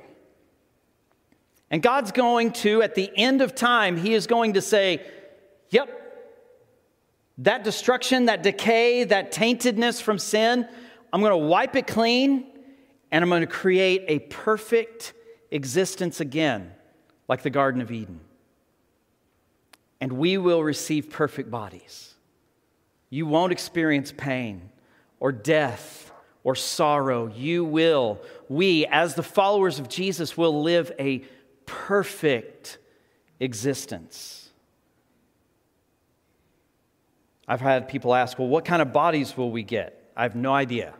And 1.70 1.82
God's 1.82 2.12
going 2.12 2.52
to, 2.52 2.82
at 2.82 2.94
the 2.94 3.10
end 3.16 3.42
of 3.42 3.54
time, 3.54 3.96
He 3.96 4.12
is 4.12 4.26
going 4.26 4.54
to 4.54 4.60
say, 4.60 5.06
Yep, 5.70 5.88
that 7.38 7.64
destruction, 7.64 8.26
that 8.26 8.42
decay, 8.42 9.04
that 9.04 9.32
taintedness 9.32 10.00
from 10.00 10.18
sin, 10.18 10.68
I'm 11.12 11.20
going 11.20 11.30
to 11.30 11.36
wipe 11.46 11.76
it 11.76 11.86
clean 11.86 12.46
and 13.10 13.22
I'm 13.22 13.28
going 13.28 13.40
to 13.40 13.46
create 13.46 14.04
a 14.08 14.18
perfect 14.18 15.12
existence 15.50 16.20
again 16.20 16.72
like 17.28 17.42
the 17.42 17.50
Garden 17.50 17.80
of 17.80 17.90
Eden. 17.90 18.20
And 20.00 20.12
we 20.12 20.38
will 20.38 20.62
receive 20.62 21.10
perfect 21.10 21.50
bodies. 21.50 22.14
You 23.10 23.26
won't 23.26 23.52
experience 23.52 24.12
pain 24.16 24.70
or 25.20 25.32
death 25.32 26.12
or 26.44 26.54
sorrow. 26.54 27.26
You 27.28 27.64
will, 27.64 28.20
we, 28.48 28.86
as 28.86 29.14
the 29.14 29.22
followers 29.22 29.78
of 29.78 29.88
Jesus, 29.88 30.36
will 30.36 30.62
live 30.62 30.92
a 30.98 31.24
perfect 31.64 32.78
existence. 33.40 34.50
I've 37.48 37.60
had 37.60 37.88
people 37.88 38.14
ask, 38.14 38.38
well, 38.38 38.48
what 38.48 38.64
kind 38.64 38.82
of 38.82 38.92
bodies 38.92 39.36
will 39.36 39.50
we 39.50 39.62
get? 39.62 40.10
I 40.16 40.24
have 40.24 40.34
no 40.34 40.52
idea. 40.52 40.94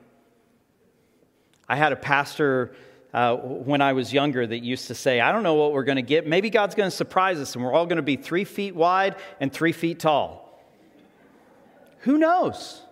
I 1.68 1.76
had 1.76 1.92
a 1.92 1.96
pastor 1.96 2.74
uh, 3.12 3.36
when 3.36 3.80
I 3.80 3.92
was 3.92 4.12
younger 4.12 4.46
that 4.46 4.58
used 4.58 4.88
to 4.88 4.94
say, 4.94 5.20
I 5.20 5.32
don't 5.32 5.42
know 5.42 5.54
what 5.54 5.72
we're 5.72 5.84
going 5.84 5.96
to 5.96 6.02
get. 6.02 6.26
Maybe 6.26 6.50
God's 6.50 6.74
going 6.74 6.90
to 6.90 6.96
surprise 6.96 7.38
us 7.38 7.54
and 7.54 7.64
we're 7.64 7.72
all 7.72 7.86
going 7.86 7.96
to 7.96 8.02
be 8.02 8.16
three 8.16 8.44
feet 8.44 8.74
wide 8.74 9.16
and 9.40 9.52
three 9.52 9.72
feet 9.72 10.00
tall. 10.00 10.42
Who 12.00 12.18
knows? 12.18 12.82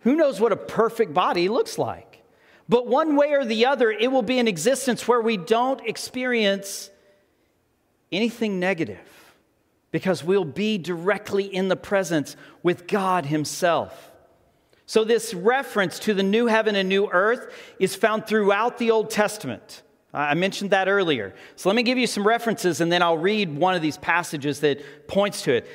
Who 0.00 0.14
knows 0.14 0.40
what 0.40 0.52
a 0.52 0.56
perfect 0.56 1.14
body 1.14 1.48
looks 1.48 1.78
like? 1.78 2.22
But 2.68 2.86
one 2.86 3.16
way 3.16 3.32
or 3.32 3.44
the 3.44 3.66
other, 3.66 3.90
it 3.90 4.10
will 4.10 4.22
be 4.22 4.38
an 4.38 4.48
existence 4.48 5.06
where 5.06 5.20
we 5.20 5.36
don't 5.36 5.80
experience 5.86 6.90
anything 8.10 8.58
negative 8.60 8.98
because 9.90 10.22
we'll 10.22 10.44
be 10.44 10.78
directly 10.78 11.44
in 11.44 11.68
the 11.68 11.76
presence 11.76 12.36
with 12.62 12.86
God 12.86 13.26
Himself. 13.26 14.12
So, 14.86 15.02
this 15.02 15.34
reference 15.34 15.98
to 16.00 16.14
the 16.14 16.22
new 16.22 16.46
heaven 16.46 16.76
and 16.76 16.88
new 16.88 17.08
earth 17.10 17.52
is 17.80 17.96
found 17.96 18.26
throughout 18.26 18.78
the 18.78 18.92
Old 18.92 19.10
Testament. 19.10 19.82
I 20.14 20.34
mentioned 20.34 20.70
that 20.70 20.88
earlier. 20.88 21.34
So, 21.56 21.68
let 21.68 21.74
me 21.74 21.82
give 21.82 21.98
you 21.98 22.06
some 22.06 22.24
references 22.24 22.80
and 22.80 22.90
then 22.90 23.02
I'll 23.02 23.18
read 23.18 23.56
one 23.56 23.74
of 23.74 23.82
these 23.82 23.98
passages 23.98 24.60
that 24.60 25.08
points 25.08 25.42
to 25.42 25.54
it. 25.54 25.66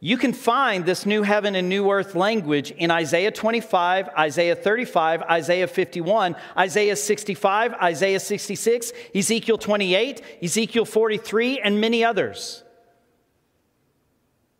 You 0.00 0.18
can 0.18 0.32
find 0.32 0.84
this 0.84 1.06
new 1.06 1.22
heaven 1.22 1.54
and 1.54 1.68
new 1.68 1.90
earth 1.90 2.14
language 2.14 2.72
in 2.72 2.90
Isaiah 2.90 3.30
25, 3.30 4.10
Isaiah 4.18 4.54
35, 4.56 5.22
Isaiah 5.22 5.66
51, 5.66 6.36
Isaiah 6.58 6.96
65, 6.96 7.72
Isaiah 7.74 8.20
66, 8.20 8.92
Ezekiel 9.14 9.58
28, 9.58 10.22
Ezekiel 10.42 10.84
43, 10.84 11.60
and 11.60 11.80
many 11.80 12.04
others. 12.04 12.62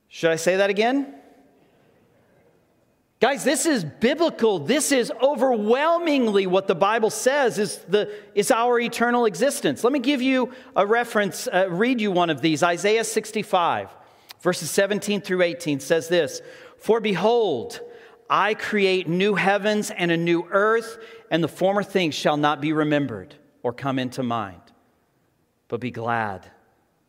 Should 0.09 0.31
I 0.31 0.37
say 0.37 0.57
that 0.57 0.71
again? 0.71 1.15
Guys, 3.19 3.45
this 3.45 3.65
is 3.65 3.83
biblical. 3.83 4.59
This 4.59 4.93
is 4.93 5.11
overwhelmingly 5.23 6.47
what 6.47 6.67
the 6.67 6.75
Bible 6.75 7.09
says 7.09 7.59
is, 7.59 7.79
the, 7.89 8.13
is 8.35 8.51
our 8.51 8.79
eternal 8.79 9.25
existence. 9.25 9.83
Let 9.83 9.95
me 9.95 10.01
give 10.01 10.21
you 10.21 10.53
a 10.75 10.87
reference, 10.87 11.49
uh, 11.51 11.69
read 11.71 11.99
you 11.99 12.13
one 12.13 12.29
of 12.29 12.43
these. 12.43 12.63
Isaiah 12.63 13.05
65, 13.05 13.89
verses 14.43 14.71
17 14.71 15.23
through 15.23 15.41
18 15.43 15.81
says 15.81 16.09
this 16.09 16.43
For 16.77 17.01
behold, 17.01 17.81
I 18.29 18.53
create 18.53 19.09
new 19.09 19.35
heavens 19.35 19.91
and 19.91 20.11
a 20.11 20.17
new 20.19 20.47
earth, 20.51 20.99
and 21.31 21.43
the 21.43 21.49
former 21.49 21.83
things 21.83 22.15
shall 22.15 22.37
not 22.37 22.61
be 22.61 22.75
remembered 22.75 23.35
or 23.63 23.73
come 23.73 23.99
into 23.99 24.23
mind. 24.23 24.61
But 25.69 25.81
be 25.81 25.91
glad 25.91 26.51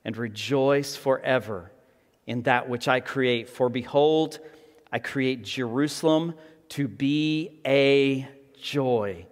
and 0.05 0.15
rejoice 0.15 0.95
forever 0.95 1.73
in 2.25 2.43
that 2.43 2.69
which 2.69 2.87
I 2.87 3.01
create. 3.01 3.49
For 3.49 3.67
behold, 3.67 4.39
I 4.91 4.99
create 4.99 5.43
Jerusalem 5.43 6.33
to 6.69 6.87
be 6.87 7.59
a 7.65 8.27
joy 8.59 9.25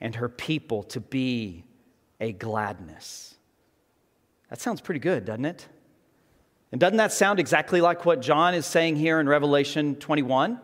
and 0.00 0.14
her 0.14 0.28
people 0.28 0.82
to 0.84 1.00
be 1.00 1.64
a 2.20 2.32
gladness. 2.32 3.34
That 4.50 4.60
sounds 4.60 4.80
pretty 4.80 5.00
good, 5.00 5.24
doesn't 5.24 5.44
it? 5.44 5.66
And 6.72 6.80
doesn't 6.80 6.98
that 6.98 7.12
sound 7.12 7.40
exactly 7.40 7.80
like 7.80 8.04
what 8.04 8.20
John 8.20 8.54
is 8.54 8.66
saying 8.66 8.96
here 8.96 9.20
in 9.20 9.28
Revelation 9.28 9.96
21? 9.96 10.60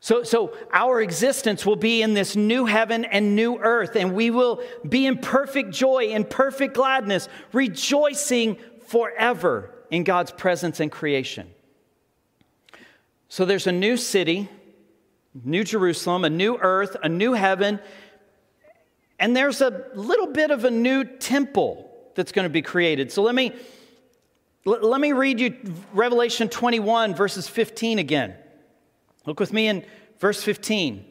So, 0.00 0.22
so 0.22 0.56
our 0.72 1.00
existence 1.00 1.66
will 1.66 1.76
be 1.76 2.02
in 2.02 2.14
this 2.14 2.36
new 2.36 2.66
heaven 2.66 3.04
and 3.04 3.34
new 3.34 3.58
earth, 3.58 3.96
and 3.96 4.14
we 4.14 4.30
will 4.30 4.62
be 4.88 5.06
in 5.06 5.18
perfect 5.18 5.72
joy 5.72 6.10
and 6.12 6.28
perfect 6.28 6.74
gladness, 6.74 7.28
rejoicing 7.52 8.56
forever 8.86 9.74
in 9.90 10.04
God's 10.04 10.30
presence 10.30 10.80
and 10.80 10.92
creation. 10.92 11.50
So 13.28 13.44
there's 13.44 13.66
a 13.66 13.72
new 13.72 13.96
city, 13.96 14.48
New 15.44 15.64
Jerusalem, 15.64 16.24
a 16.24 16.30
new 16.30 16.56
earth, 16.58 16.96
a 17.02 17.08
new 17.08 17.32
heaven, 17.32 17.80
and 19.18 19.36
there's 19.36 19.60
a 19.60 19.86
little 19.94 20.28
bit 20.28 20.50
of 20.50 20.64
a 20.64 20.70
new 20.70 21.04
temple 21.04 21.90
that's 22.14 22.32
going 22.32 22.44
to 22.44 22.50
be 22.50 22.62
created. 22.62 23.10
So 23.10 23.22
let 23.22 23.34
me 23.34 23.52
let 24.64 25.00
me 25.00 25.12
read 25.12 25.38
you 25.38 25.56
Revelation 25.92 26.48
21 26.48 27.14
verses 27.14 27.46
15 27.46 28.00
again. 28.00 28.34
Look 29.24 29.38
with 29.38 29.52
me 29.52 29.68
in 29.68 29.84
verse 30.18 30.42
15. 30.42 31.04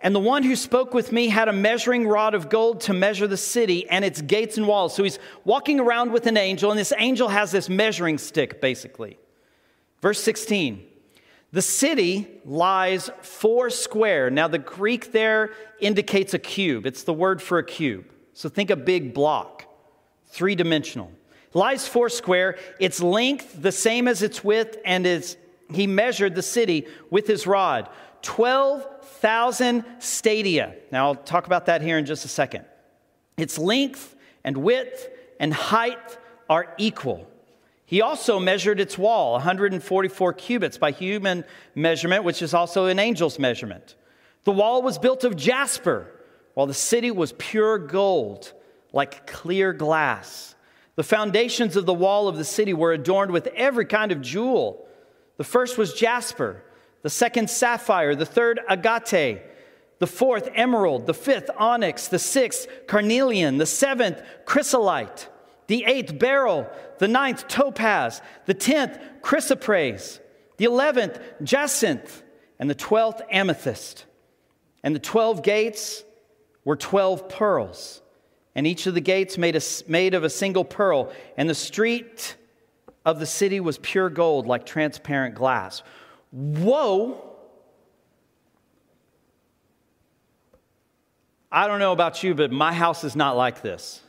And 0.00 0.12
the 0.12 0.20
one 0.20 0.42
who 0.42 0.56
spoke 0.56 0.92
with 0.92 1.12
me 1.12 1.28
had 1.28 1.46
a 1.46 1.52
measuring 1.52 2.08
rod 2.08 2.34
of 2.34 2.48
gold 2.48 2.80
to 2.82 2.92
measure 2.92 3.28
the 3.28 3.36
city 3.36 3.88
and 3.88 4.04
its 4.04 4.20
gates 4.20 4.56
and 4.56 4.66
walls. 4.66 4.96
So 4.96 5.04
he's 5.04 5.20
walking 5.44 5.78
around 5.78 6.10
with 6.10 6.26
an 6.26 6.36
angel, 6.36 6.72
and 6.72 6.78
this 6.78 6.92
angel 6.98 7.28
has 7.28 7.52
this 7.52 7.68
measuring 7.68 8.18
stick, 8.18 8.60
basically. 8.60 9.18
Verse 10.00 10.20
16 10.20 10.88
The 11.52 11.62
city 11.62 12.26
lies 12.46 13.10
four 13.20 13.68
square. 13.68 14.30
Now, 14.30 14.48
the 14.48 14.58
Greek 14.58 15.12
there 15.12 15.50
indicates 15.80 16.32
a 16.32 16.38
cube, 16.38 16.86
it's 16.86 17.04
the 17.04 17.12
word 17.12 17.42
for 17.42 17.58
a 17.58 17.64
cube. 17.64 18.06
So 18.32 18.48
think 18.48 18.70
a 18.70 18.76
big 18.76 19.12
block, 19.12 19.64
three 20.28 20.54
dimensional. 20.54 21.12
Lies 21.52 21.86
four 21.86 22.08
square, 22.08 22.58
its 22.80 23.02
length 23.02 23.60
the 23.60 23.72
same 23.72 24.08
as 24.08 24.22
its 24.22 24.42
width, 24.42 24.78
and 24.86 25.06
its, 25.06 25.36
he 25.70 25.86
measured 25.86 26.34
the 26.34 26.42
city 26.42 26.86
with 27.10 27.26
his 27.26 27.46
rod. 27.46 27.90
12,000 28.22 29.84
stadia. 29.98 30.74
Now, 30.90 31.08
I'll 31.08 31.14
talk 31.14 31.46
about 31.46 31.66
that 31.66 31.82
here 31.82 31.98
in 31.98 32.06
just 32.06 32.24
a 32.24 32.28
second. 32.28 32.64
Its 33.36 33.58
length 33.58 34.16
and 34.44 34.56
width 34.56 35.10
and 35.38 35.52
height 35.52 36.18
are 36.48 36.72
equal. 36.78 37.28
He 37.92 38.00
also 38.00 38.40
measured 38.40 38.80
its 38.80 38.96
wall, 38.96 39.32
144 39.32 40.32
cubits 40.32 40.78
by 40.78 40.92
human 40.92 41.44
measurement, 41.74 42.24
which 42.24 42.40
is 42.40 42.54
also 42.54 42.86
an 42.86 42.98
angel's 42.98 43.38
measurement. 43.38 43.96
The 44.44 44.50
wall 44.50 44.80
was 44.80 44.96
built 44.96 45.24
of 45.24 45.36
jasper, 45.36 46.10
while 46.54 46.66
the 46.66 46.72
city 46.72 47.10
was 47.10 47.34
pure 47.36 47.76
gold, 47.76 48.54
like 48.94 49.26
clear 49.26 49.74
glass. 49.74 50.54
The 50.96 51.02
foundations 51.02 51.76
of 51.76 51.84
the 51.84 51.92
wall 51.92 52.28
of 52.28 52.38
the 52.38 52.46
city 52.46 52.72
were 52.72 52.94
adorned 52.94 53.30
with 53.30 53.46
every 53.48 53.84
kind 53.84 54.10
of 54.10 54.22
jewel. 54.22 54.88
The 55.36 55.44
first 55.44 55.76
was 55.76 55.92
jasper 55.92 56.64
the 57.02 57.10
second 57.10 57.50
sapphire, 57.50 58.14
the 58.14 58.24
third 58.24 58.58
agate, 58.70 59.42
the 59.98 60.06
fourth 60.06 60.48
emerald, 60.54 61.06
the 61.06 61.12
fifth 61.12 61.50
onyx, 61.58 62.08
the 62.08 62.18
sixth 62.18 62.66
carnelian, 62.86 63.58
the 63.58 63.66
seventh 63.66 64.22
chrysolite, 64.46 65.28
the 65.72 65.84
eighth 65.86 66.18
beryl, 66.18 66.68
the 66.98 67.08
ninth 67.08 67.48
topaz, 67.48 68.20
the 68.44 68.52
tenth 68.52 68.98
chrysoprase, 69.22 70.20
the 70.58 70.66
eleventh 70.66 71.18
jacinth, 71.42 72.22
and 72.58 72.68
the 72.68 72.74
twelfth 72.74 73.22
amethyst. 73.30 74.04
And 74.82 74.94
the 74.94 75.00
twelve 75.00 75.42
gates 75.42 76.04
were 76.66 76.76
twelve 76.76 77.26
pearls, 77.26 78.02
and 78.54 78.66
each 78.66 78.86
of 78.86 78.92
the 78.92 79.00
gates 79.00 79.38
made, 79.38 79.56
a, 79.56 79.62
made 79.88 80.12
of 80.12 80.24
a 80.24 80.28
single 80.28 80.62
pearl, 80.62 81.10
and 81.38 81.48
the 81.48 81.54
street 81.54 82.36
of 83.06 83.18
the 83.18 83.24
city 83.24 83.58
was 83.58 83.78
pure 83.78 84.10
gold 84.10 84.46
like 84.46 84.66
transparent 84.66 85.34
glass. 85.34 85.82
Whoa! 86.32 87.34
I 91.50 91.66
don't 91.66 91.78
know 91.78 91.92
about 91.92 92.22
you, 92.22 92.34
but 92.34 92.52
my 92.52 92.74
house 92.74 93.04
is 93.04 93.16
not 93.16 93.38
like 93.38 93.62
this. 93.62 94.01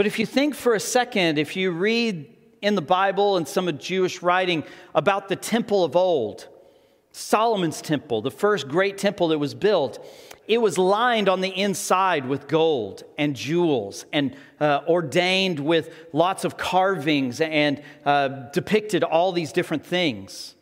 But 0.00 0.06
if 0.06 0.18
you 0.18 0.24
think 0.24 0.54
for 0.54 0.72
a 0.72 0.80
second, 0.80 1.36
if 1.36 1.56
you 1.56 1.72
read 1.72 2.34
in 2.62 2.74
the 2.74 2.80
Bible 2.80 3.36
and 3.36 3.46
some 3.46 3.68
of 3.68 3.78
Jewish 3.78 4.22
writing 4.22 4.64
about 4.94 5.28
the 5.28 5.36
temple 5.36 5.84
of 5.84 5.94
old, 5.94 6.48
Solomon's 7.12 7.82
temple, 7.82 8.22
the 8.22 8.30
first 8.30 8.66
great 8.66 8.96
temple 8.96 9.28
that 9.28 9.38
was 9.38 9.52
built, 9.52 10.02
it 10.48 10.56
was 10.56 10.78
lined 10.78 11.28
on 11.28 11.42
the 11.42 11.50
inside 11.50 12.26
with 12.26 12.48
gold 12.48 13.04
and 13.18 13.36
jewels 13.36 14.06
and 14.10 14.34
uh, 14.58 14.80
ordained 14.88 15.60
with 15.60 15.94
lots 16.14 16.46
of 16.46 16.56
carvings 16.56 17.42
and 17.42 17.82
uh, 18.06 18.28
depicted 18.54 19.04
all 19.04 19.32
these 19.32 19.52
different 19.52 19.84
things. 19.84 20.54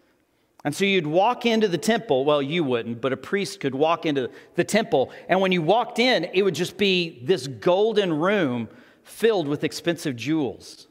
And 0.64 0.74
so 0.74 0.84
you'd 0.84 1.06
walk 1.06 1.46
into 1.46 1.68
the 1.68 1.78
temple. 1.78 2.24
Well, 2.24 2.42
you 2.42 2.64
wouldn't, 2.64 3.00
but 3.00 3.12
a 3.12 3.16
priest 3.16 3.60
could 3.60 3.76
walk 3.76 4.04
into 4.04 4.30
the 4.56 4.64
temple. 4.64 5.12
And 5.28 5.40
when 5.40 5.52
you 5.52 5.62
walked 5.62 6.00
in, 6.00 6.24
it 6.34 6.42
would 6.42 6.56
just 6.56 6.76
be 6.76 7.20
this 7.22 7.46
golden 7.46 8.12
room 8.12 8.68
filled 9.08 9.48
with 9.48 9.64
expensive 9.64 10.16
jewels. 10.16 10.86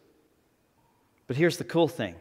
But 1.27 1.38
here's 1.38 1.58
the 1.58 1.63
cool 1.63 1.88
thing 1.88 2.15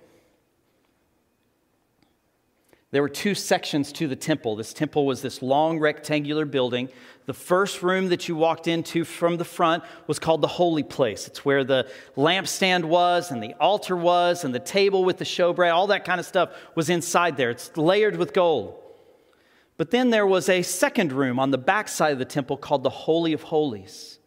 there 2.93 3.03
were 3.03 3.09
two 3.09 3.35
sections 3.35 3.93
to 3.93 4.07
the 4.07 4.17
temple. 4.17 4.57
This 4.57 4.73
temple 4.73 5.05
was 5.05 5.21
this 5.21 5.43
long 5.43 5.81
rectangular 5.81 6.45
building. 6.45 6.89
The 7.27 7.35
first 7.35 7.83
room 7.83 8.09
that 8.09 8.29
you 8.29 8.37
walked 8.37 8.69
into 8.69 9.05
from 9.05 9.37
the 9.37 9.45
front 9.45 9.83
was 10.07 10.19
called 10.19 10.41
the 10.41 10.47
holy 10.47 10.85
place. 10.85 11.27
It's 11.27 11.45
where 11.45 11.65
the 11.65 11.91
lampstand 12.17 12.85
was, 12.85 13.33
and 13.33 13.43
the 13.43 13.55
altar 13.55 13.97
was, 13.97 14.45
and 14.45 14.55
the 14.55 14.61
table 14.61 15.05
with 15.05 15.19
the 15.19 15.25
showbread, 15.25 15.75
all 15.75 15.89
that 15.89 16.05
kind 16.05 16.21
of 16.21 16.27
stuff 16.27 16.51
was 16.77 16.89
inside 16.89 17.37
there. 17.37 17.51
It's 17.51 17.77
layered 17.77 18.17
with 18.17 18.33
gold. 18.33 18.81
But 19.77 19.91
then 19.91 20.11
there 20.11 20.27
was 20.27 20.49
a 20.49 20.63
second 20.63 21.13
room 21.13 21.39
on 21.39 21.51
the 21.51 21.59
back 21.59 21.89
side 21.89 22.13
of 22.13 22.19
the 22.19 22.25
temple 22.25 22.57
called 22.57 22.83
the 22.83 22.89
Holy 22.89 23.33
of 23.33 23.43
Holies. 23.43 24.21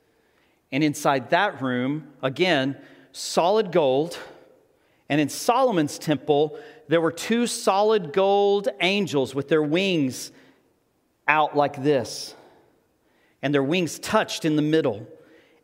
And 0.72 0.84
inside 0.84 1.32
that 1.32 1.62
room, 1.62 2.08
again, 2.22 2.78
solid 3.12 3.72
gold. 3.72 4.18
And 5.10 5.20
in 5.20 5.30
Solomon's 5.30 5.98
temple, 5.98 6.60
there 6.88 7.02
were 7.02 7.12
two 7.12 7.48
solid 7.48 8.14
gold 8.14 8.68
angels 8.82 9.34
with 9.34 9.48
their 9.48 9.64
wings 9.64 10.32
out 11.28 11.56
like 11.56 11.84
this, 11.84 12.36
and 13.42 13.54
their 13.54 13.64
wings 13.64 14.00
touched 14.00 14.44
in 14.44 14.56
the 14.56 14.62
middle. 14.62 15.08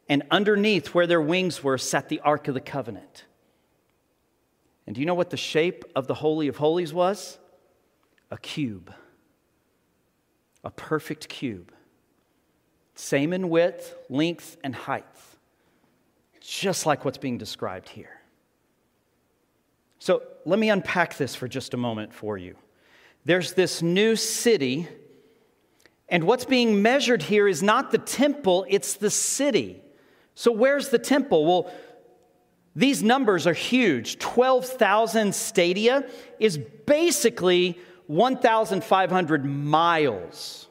And 0.07 0.21
underneath 0.29 0.93
where 0.93 1.07
their 1.07 1.21
wings 1.21 1.63
were 1.63 1.79
sat 1.79 2.09
the 2.09 2.19
Ark 2.19 2.47
of 2.47 2.53
the 2.53 2.61
Covenant. 2.61 3.25
And 4.85 4.93
do 4.93 5.01
you 5.01 5.07
know 5.07 5.15
what 5.15 5.31
the 5.31 5.37
shape 5.37 5.83
of 5.95 6.05
the 6.05 6.13
Holy 6.13 6.47
of 6.47 6.57
Holies 6.57 6.93
was? 6.93 7.39
A 8.29 8.37
cube, 8.37 8.93
a 10.63 10.69
perfect 10.69 11.27
cube. 11.27 11.71
Same 12.95 13.33
in 13.33 13.49
width, 13.49 13.93
length, 14.09 14.57
and 14.63 14.73
height, 14.73 15.05
just 16.39 16.85
like 16.85 17.03
what's 17.03 17.17
being 17.17 17.37
described 17.37 17.89
here. 17.89 18.21
So 19.99 20.23
let 20.45 20.59
me 20.59 20.69
unpack 20.69 21.17
this 21.17 21.35
for 21.35 21.47
just 21.47 21.73
a 21.73 21.77
moment 21.77 22.13
for 22.13 22.37
you. 22.37 22.55
There's 23.25 23.53
this 23.53 23.81
new 23.81 24.15
city, 24.15 24.87
and 26.07 26.23
what's 26.23 26.45
being 26.45 26.81
measured 26.81 27.23
here 27.23 27.47
is 27.47 27.63
not 27.63 27.91
the 27.91 27.97
temple, 27.97 28.65
it's 28.69 28.93
the 28.93 29.09
city. 29.09 29.81
So, 30.35 30.51
where's 30.51 30.89
the 30.89 30.99
temple? 30.99 31.45
Well, 31.45 31.73
these 32.75 33.01
numbers 33.01 33.47
are 33.47 33.53
huge. 33.53 34.19
12,000 34.19 35.33
stadia 35.33 36.07
is 36.39 36.57
basically 36.57 37.79
1,500 38.07 39.45
miles. 39.45 40.67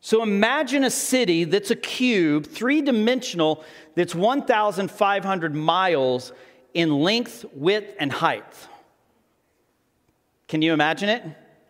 So 0.00 0.22
imagine 0.22 0.84
a 0.84 0.90
city 0.90 1.44
that's 1.44 1.70
a 1.70 1.76
cube, 1.76 2.46
three 2.46 2.82
dimensional, 2.82 3.64
that's 3.94 4.14
1,500 4.14 5.54
miles 5.54 6.32
in 6.74 7.00
length, 7.00 7.44
width, 7.52 7.94
and 7.98 8.12
height. 8.12 8.44
Can 10.46 10.62
you 10.62 10.72
imagine 10.72 11.08
it? 11.08 11.24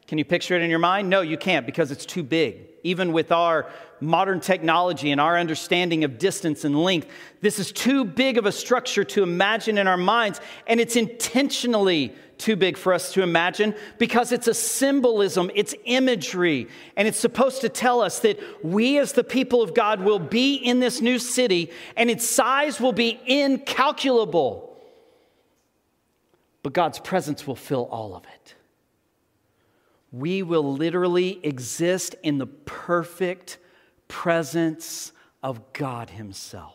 Can 0.07 0.19
you 0.19 0.25
picture 0.25 0.57
it 0.57 0.63
in 0.63 0.71
your 0.71 0.79
mind? 0.79 1.11
No, 1.11 1.21
you 1.21 1.37
can't 1.37 1.67
because 1.67 1.91
it's 1.91 2.07
too 2.07 2.23
big. 2.23 2.67
Even 2.83 3.13
with 3.13 3.33
our 3.33 3.71
modern 4.01 4.41
technology 4.41 5.11
and 5.11 5.21
our 5.21 5.37
understanding 5.37 6.05
of 6.05 6.19
distance 6.19 6.65
and 6.65 6.83
length, 6.83 7.09
this 7.41 7.59
is 7.59 7.73
too 7.73 8.05
big 8.05 8.39
of 8.39 8.47
a 8.47 8.53
structure 8.53 9.05
to 9.05 9.23
imagine 9.23 9.77
in 9.77 9.87
our 9.87 9.97
minds, 9.97 10.41
and 10.67 10.81
it's 10.81 10.97
intentionally 10.97 12.15
too 12.39 12.57
big 12.57 12.77
for 12.77 12.93
us 12.93 13.13
to 13.13 13.23
imagine 13.23 13.75
because 13.99 14.33
it's 14.33 14.49
a 14.49 14.55
symbolism, 14.55 15.51
it's 15.55 15.75
imagery, 15.85 16.69
and 16.97 17.09
it's 17.09 17.19
supposed 17.19 17.61
to 17.61 17.69
tell 17.69 18.01
us 18.01 18.21
that 18.21 18.39
we, 18.65 18.99
as 18.99 19.13
the 19.13 19.25
people 19.25 19.63
of 19.63 19.75
God, 19.75 20.01
will 20.01 20.19
be 20.19 20.55
in 20.55 20.81
this 20.81 21.01
new 21.01 21.19
city 21.19 21.71
and 21.97 22.11
its 22.11 22.29
size 22.29 22.81
will 22.81 22.93
be 22.93 23.21
incalculable 23.27 24.69
but 26.63 26.73
God's 26.73 26.99
presence 26.99 27.47
will 27.47 27.57
fill 27.57 27.89
all 27.91 28.15
of 28.15 28.25
it. 28.25 28.55
We 30.11 30.43
will 30.43 30.75
literally 30.75 31.41
exist 31.43 32.15
in 32.23 32.39
the 32.39 32.47
perfect 32.47 33.59
presence 34.07 35.13
of 35.43 35.73
God 35.73 36.11
Himself. 36.11 36.75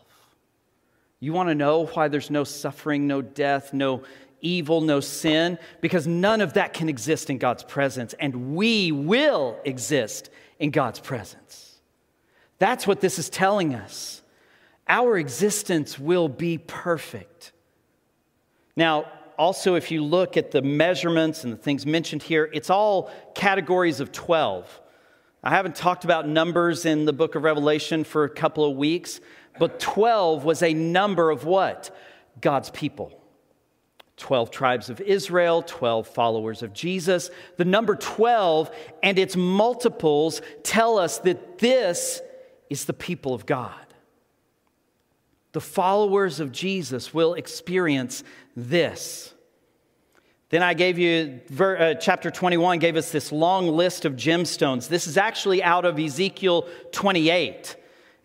You 1.20 1.32
want 1.32 1.48
to 1.48 1.54
know 1.54 1.86
why 1.86 2.08
there's 2.08 2.30
no 2.30 2.44
suffering, 2.44 3.06
no 3.06 3.22
death, 3.22 3.72
no 3.72 4.02
evil, 4.44 4.80
no 4.80 5.00
sin? 5.00 5.58
Because 5.80 6.06
none 6.06 6.40
of 6.40 6.52
that 6.52 6.74
can 6.74 6.88
exist 6.88 7.30
in 7.30 7.38
God's 7.38 7.64
presence, 7.64 8.14
and 8.20 8.54
we 8.54 8.92
will 8.92 9.58
exist 9.64 10.30
in 10.58 10.70
God's 10.70 11.00
presence. 11.00 11.80
That's 12.58 12.86
what 12.86 13.00
this 13.00 13.18
is 13.18 13.28
telling 13.28 13.74
us. 13.74 14.22
Our 14.86 15.16
existence 15.18 15.98
will 15.98 16.28
be 16.28 16.58
perfect. 16.58 17.52
Now, 18.76 19.06
also, 19.36 19.74
if 19.74 19.90
you 19.90 20.04
look 20.04 20.36
at 20.36 20.50
the 20.50 20.62
measurements 20.62 21.44
and 21.44 21.52
the 21.52 21.56
things 21.56 21.86
mentioned 21.86 22.22
here, 22.22 22.48
it's 22.52 22.70
all 22.70 23.10
categories 23.34 24.00
of 24.00 24.12
12. 24.12 24.80
I 25.42 25.50
haven't 25.50 25.74
talked 25.74 26.04
about 26.04 26.28
numbers 26.28 26.86
in 26.86 27.04
the 27.04 27.12
book 27.12 27.34
of 27.34 27.42
Revelation 27.42 28.04
for 28.04 28.24
a 28.24 28.30
couple 28.30 28.64
of 28.64 28.76
weeks, 28.76 29.20
but 29.58 29.80
12 29.80 30.44
was 30.44 30.62
a 30.62 30.72
number 30.72 31.30
of 31.30 31.44
what? 31.44 31.94
God's 32.40 32.70
people. 32.70 33.23
12 34.16 34.50
tribes 34.50 34.90
of 34.90 35.00
Israel, 35.00 35.62
12 35.62 36.06
followers 36.06 36.62
of 36.62 36.72
Jesus. 36.72 37.30
The 37.56 37.64
number 37.64 37.96
12 37.96 38.70
and 39.02 39.18
its 39.18 39.36
multiples 39.36 40.40
tell 40.62 40.98
us 40.98 41.18
that 41.18 41.58
this 41.58 42.20
is 42.70 42.84
the 42.84 42.92
people 42.92 43.34
of 43.34 43.46
God. 43.46 43.74
The 45.52 45.60
followers 45.60 46.40
of 46.40 46.52
Jesus 46.52 47.12
will 47.12 47.34
experience 47.34 48.24
this. 48.56 49.32
Then 50.50 50.62
I 50.62 50.74
gave 50.74 50.98
you, 50.98 51.40
uh, 51.58 51.94
chapter 51.94 52.30
21 52.30 52.78
gave 52.78 52.96
us 52.96 53.10
this 53.10 53.32
long 53.32 53.68
list 53.68 54.04
of 54.04 54.14
gemstones. 54.14 54.88
This 54.88 55.06
is 55.06 55.16
actually 55.16 55.62
out 55.62 55.84
of 55.84 55.98
Ezekiel 55.98 56.68
28. 56.92 57.76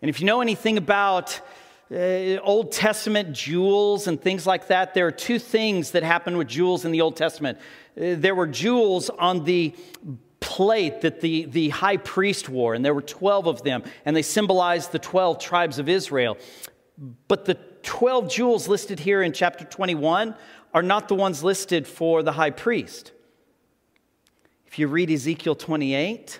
And 0.02 0.08
if 0.08 0.20
you 0.20 0.26
know 0.26 0.40
anything 0.40 0.78
about 0.78 1.40
uh, 1.92 2.38
Old 2.42 2.70
Testament 2.70 3.32
jewels 3.32 4.06
and 4.06 4.20
things 4.20 4.46
like 4.46 4.68
that, 4.68 4.94
there 4.94 5.06
are 5.06 5.12
two 5.12 5.38
things 5.38 5.90
that 5.92 6.02
happen 6.02 6.36
with 6.36 6.48
jewels 6.48 6.84
in 6.84 6.92
the 6.92 7.00
Old 7.00 7.16
Testament. 7.16 7.58
Uh, 7.96 8.14
there 8.16 8.34
were 8.34 8.46
jewels 8.46 9.10
on 9.10 9.44
the 9.44 9.74
plate 10.38 11.00
that 11.00 11.20
the, 11.20 11.46
the 11.46 11.68
high 11.70 11.96
priest 11.96 12.48
wore, 12.48 12.74
and 12.74 12.84
there 12.84 12.94
were 12.94 13.02
12 13.02 13.46
of 13.46 13.62
them, 13.62 13.82
and 14.04 14.16
they 14.16 14.22
symbolized 14.22 14.92
the 14.92 14.98
12 14.98 15.38
tribes 15.38 15.78
of 15.78 15.88
Israel. 15.88 16.38
But 17.28 17.44
the 17.44 17.54
12 17.82 18.30
jewels 18.30 18.68
listed 18.68 19.00
here 19.00 19.22
in 19.22 19.32
chapter 19.32 19.64
21 19.64 20.34
are 20.72 20.82
not 20.82 21.08
the 21.08 21.14
ones 21.14 21.42
listed 21.42 21.86
for 21.86 22.22
the 22.22 22.32
high 22.32 22.50
priest. 22.50 23.12
If 24.66 24.78
you 24.78 24.86
read 24.86 25.10
Ezekiel 25.10 25.56
28, 25.56 26.38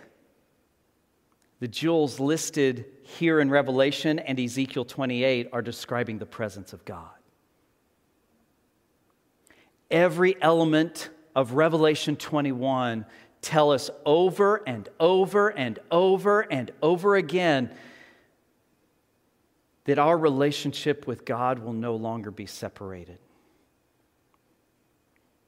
the 1.60 1.68
jewels 1.68 2.18
listed 2.18 2.86
here 3.02 3.38
in 3.38 3.50
Revelation 3.50 4.18
and 4.18 4.40
Ezekiel 4.40 4.84
28 4.84 5.50
are 5.52 5.62
describing 5.62 6.18
the 6.18 6.26
presence 6.26 6.72
of 6.72 6.84
God. 6.84 7.10
Every 9.90 10.40
element 10.40 11.10
of 11.36 11.52
Revelation 11.52 12.16
21 12.16 13.04
tell 13.42 13.72
us 13.72 13.90
over 14.06 14.62
and 14.66 14.88
over 14.98 15.48
and 15.48 15.78
over 15.90 16.40
and 16.40 16.70
over 16.82 17.16
again 17.16 17.70
that 19.84 19.98
our 19.98 20.16
relationship 20.16 21.06
with 21.06 21.24
God 21.24 21.58
will 21.58 21.72
no 21.72 21.96
longer 21.96 22.30
be 22.30 22.46
separated. 22.46 23.18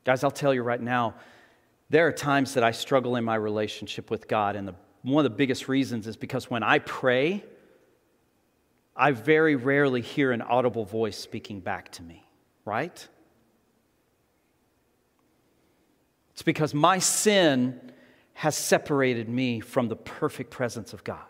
Guys, 0.05 0.25
I'll 0.25 0.31
tell 0.31 0.53
you 0.53 0.62
right 0.62 0.81
now, 0.81 1.14
there 1.88 2.07
are 2.07 2.12
times 2.12 2.55
that 2.55 2.64
I 2.64 2.72
struggle 2.72 3.16
in 3.16 3.25
my 3.25 3.35
relationship 3.35 4.11
with 4.11 4.27
God, 4.27 4.57
and 4.57 4.66
the, 4.66 4.75
one 5.03 5.25
of 5.25 5.31
the 5.31 5.37
biggest 5.37 5.69
reasons 5.69 6.07
is 6.07 6.17
because 6.17 6.49
when 6.51 6.62
I 6.62 6.79
pray, 6.79 7.45
I 8.97 9.12
very 9.12 9.57
rarely 9.57 10.01
hear 10.01 10.33
an 10.33 10.43
audible 10.43 10.85
voice 10.85 11.19
speaking 11.19 11.61
back 11.61 11.91
to 11.93 12.03
me, 12.03 12.25
right? 12.65 13.09
It's 16.33 16.43
because 16.43 16.73
my 16.73 16.99
sin 16.99 17.93
has 18.35 18.57
separated 18.57 19.29
me 19.29 19.61
from 19.61 19.88
the 19.88 19.97
perfect 19.97 20.51
presence 20.51 20.93
of 20.93 21.05
God. 21.05 21.25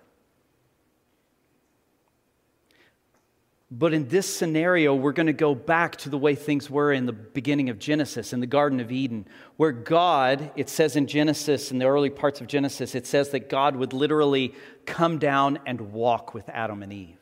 But 3.75 3.95
in 3.95 4.09
this 4.09 4.27
scenario, 4.27 4.95
we're 4.95 5.13
going 5.13 5.29
to 5.29 5.33
go 5.33 5.55
back 5.55 5.97
to 5.97 6.11
the 6.11 6.19
way 6.19 6.35
things 6.35 6.69
were 6.69 6.93
in 6.93 7.07
the 7.07 7.13
beginning 7.15 7.71
of 7.71 7.79
Genesis, 7.79 8.35
in 8.35 8.41
the 8.41 8.47
Garden 8.47 8.81
of 8.81 8.93
Eden, 8.93 9.27
where 9.57 9.73
God, 9.73 10.51
it 10.57 10.69
says 10.69 10.95
in 10.95 11.07
Genesis, 11.07 11.71
in 11.71 11.79
the 11.79 11.87
early 11.87 12.11
parts 12.11 12.43
of 12.43 12.49
Genesis, 12.49 12.95
it 12.95 13.07
says 13.07 13.31
that 13.31 13.49
God 13.49 13.75
would 13.77 13.95
literally 13.95 14.55
come 14.85 15.19
down 15.19 15.59
and 15.65 15.93
walk 15.93 16.35
with 16.35 16.51
Adam 16.51 16.83
and 16.83 16.93
Eve. 16.93 17.17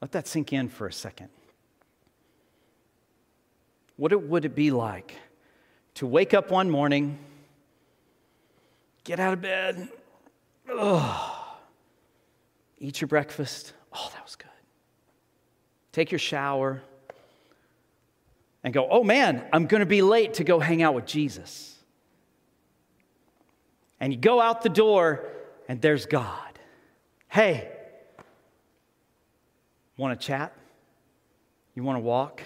Let 0.00 0.12
that 0.12 0.28
sink 0.28 0.52
in 0.52 0.68
for 0.68 0.86
a 0.86 0.92
second. 0.92 1.30
What 3.96 4.14
would 4.22 4.44
it 4.44 4.54
be 4.54 4.70
like 4.70 5.16
to 5.94 6.06
wake 6.06 6.32
up 6.32 6.52
one 6.52 6.70
morning, 6.70 7.18
get 9.02 9.18
out 9.18 9.32
of 9.32 9.40
bed, 9.40 9.88
ugh, 10.72 11.25
eat 12.86 13.00
your 13.00 13.08
breakfast. 13.08 13.72
Oh, 13.92 14.10
that 14.14 14.22
was 14.22 14.36
good. 14.36 14.48
Take 15.90 16.12
your 16.12 16.20
shower 16.20 16.82
and 18.62 18.72
go, 18.72 18.86
oh 18.88 19.02
man, 19.02 19.44
I'm 19.52 19.66
going 19.66 19.80
to 19.80 19.86
be 19.86 20.02
late 20.02 20.34
to 20.34 20.44
go 20.44 20.60
hang 20.60 20.82
out 20.82 20.94
with 20.94 21.04
Jesus. 21.04 21.74
And 23.98 24.12
you 24.12 24.18
go 24.20 24.40
out 24.40 24.62
the 24.62 24.68
door 24.68 25.24
and 25.68 25.82
there's 25.82 26.06
God. 26.06 26.60
Hey, 27.26 27.68
want 29.96 30.18
to 30.18 30.24
chat? 30.24 30.52
You 31.74 31.82
want 31.82 31.96
to 31.96 32.02
walk? 32.02 32.42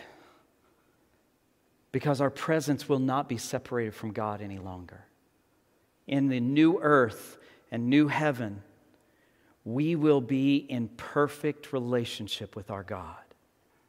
Because 1.93 2.23
our 2.23 2.31
presence 2.31 2.89
will 2.89 2.99
not 2.99 3.29
be 3.29 3.37
separated 3.37 3.95
from 3.95 4.13
God 4.13 4.41
any 4.41 4.59
longer. 4.59 5.05
In 6.07 6.29
the 6.29 6.41
new 6.41 6.79
earth 6.81 7.37
and 7.71 7.91
new 7.91 8.09
heaven, 8.09 8.63
we 9.65 9.97
will 9.97 10.21
be 10.21 10.57
in 10.57 10.89
perfect 10.89 11.73
relationship 11.73 12.57
with 12.57 12.71
our 12.71 12.83
God. 12.83 13.17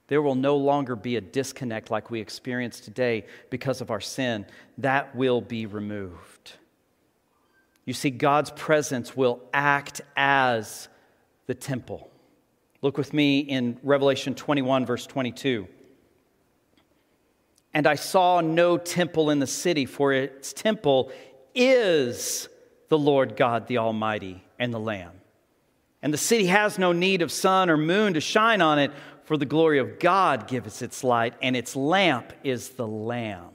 There 0.07 0.21
will 0.21 0.35
no 0.35 0.57
longer 0.57 0.97
be 0.97 1.15
a 1.15 1.21
disconnect 1.21 1.89
like 1.89 2.11
we 2.11 2.19
experience 2.19 2.81
today 2.81 3.25
because 3.49 3.79
of 3.79 3.91
our 3.91 4.01
sin. 4.01 4.45
That 4.77 5.15
will 5.15 5.39
be 5.39 5.65
removed. 5.65 6.53
You 7.85 7.93
see, 7.93 8.09
God's 8.09 8.51
presence 8.51 9.15
will 9.15 9.39
act 9.53 10.01
as 10.17 10.89
the 11.47 11.55
temple. 11.55 12.09
Look 12.81 12.97
with 12.97 13.13
me 13.13 13.39
in 13.39 13.79
Revelation 13.83 14.35
21, 14.35 14.85
verse 14.85 15.05
22. 15.07 15.67
And 17.73 17.87
I 17.87 17.95
saw 17.95 18.41
no 18.41 18.77
temple 18.77 19.29
in 19.29 19.39
the 19.39 19.47
city, 19.47 19.85
for 19.85 20.11
its 20.11 20.51
temple 20.51 21.11
is 21.55 22.49
the 22.89 22.97
Lord 22.97 23.37
God, 23.37 23.67
the 23.67 23.77
Almighty, 23.77 24.43
and 24.59 24.73
the 24.73 24.79
Lamb. 24.79 25.20
And 26.01 26.13
the 26.13 26.17
city 26.17 26.47
has 26.47 26.79
no 26.79 26.93
need 26.93 27.21
of 27.21 27.31
sun 27.31 27.69
or 27.69 27.77
moon 27.77 28.15
to 28.15 28.21
shine 28.21 28.61
on 28.61 28.79
it, 28.79 28.91
for 29.23 29.37
the 29.37 29.45
glory 29.45 29.79
of 29.79 29.99
God 29.99 30.47
gives 30.47 30.81
its 30.81 31.03
light, 31.03 31.35
and 31.41 31.55
its 31.55 31.75
lamp 31.75 32.33
is 32.43 32.69
the 32.69 32.87
Lamb. 32.87 33.51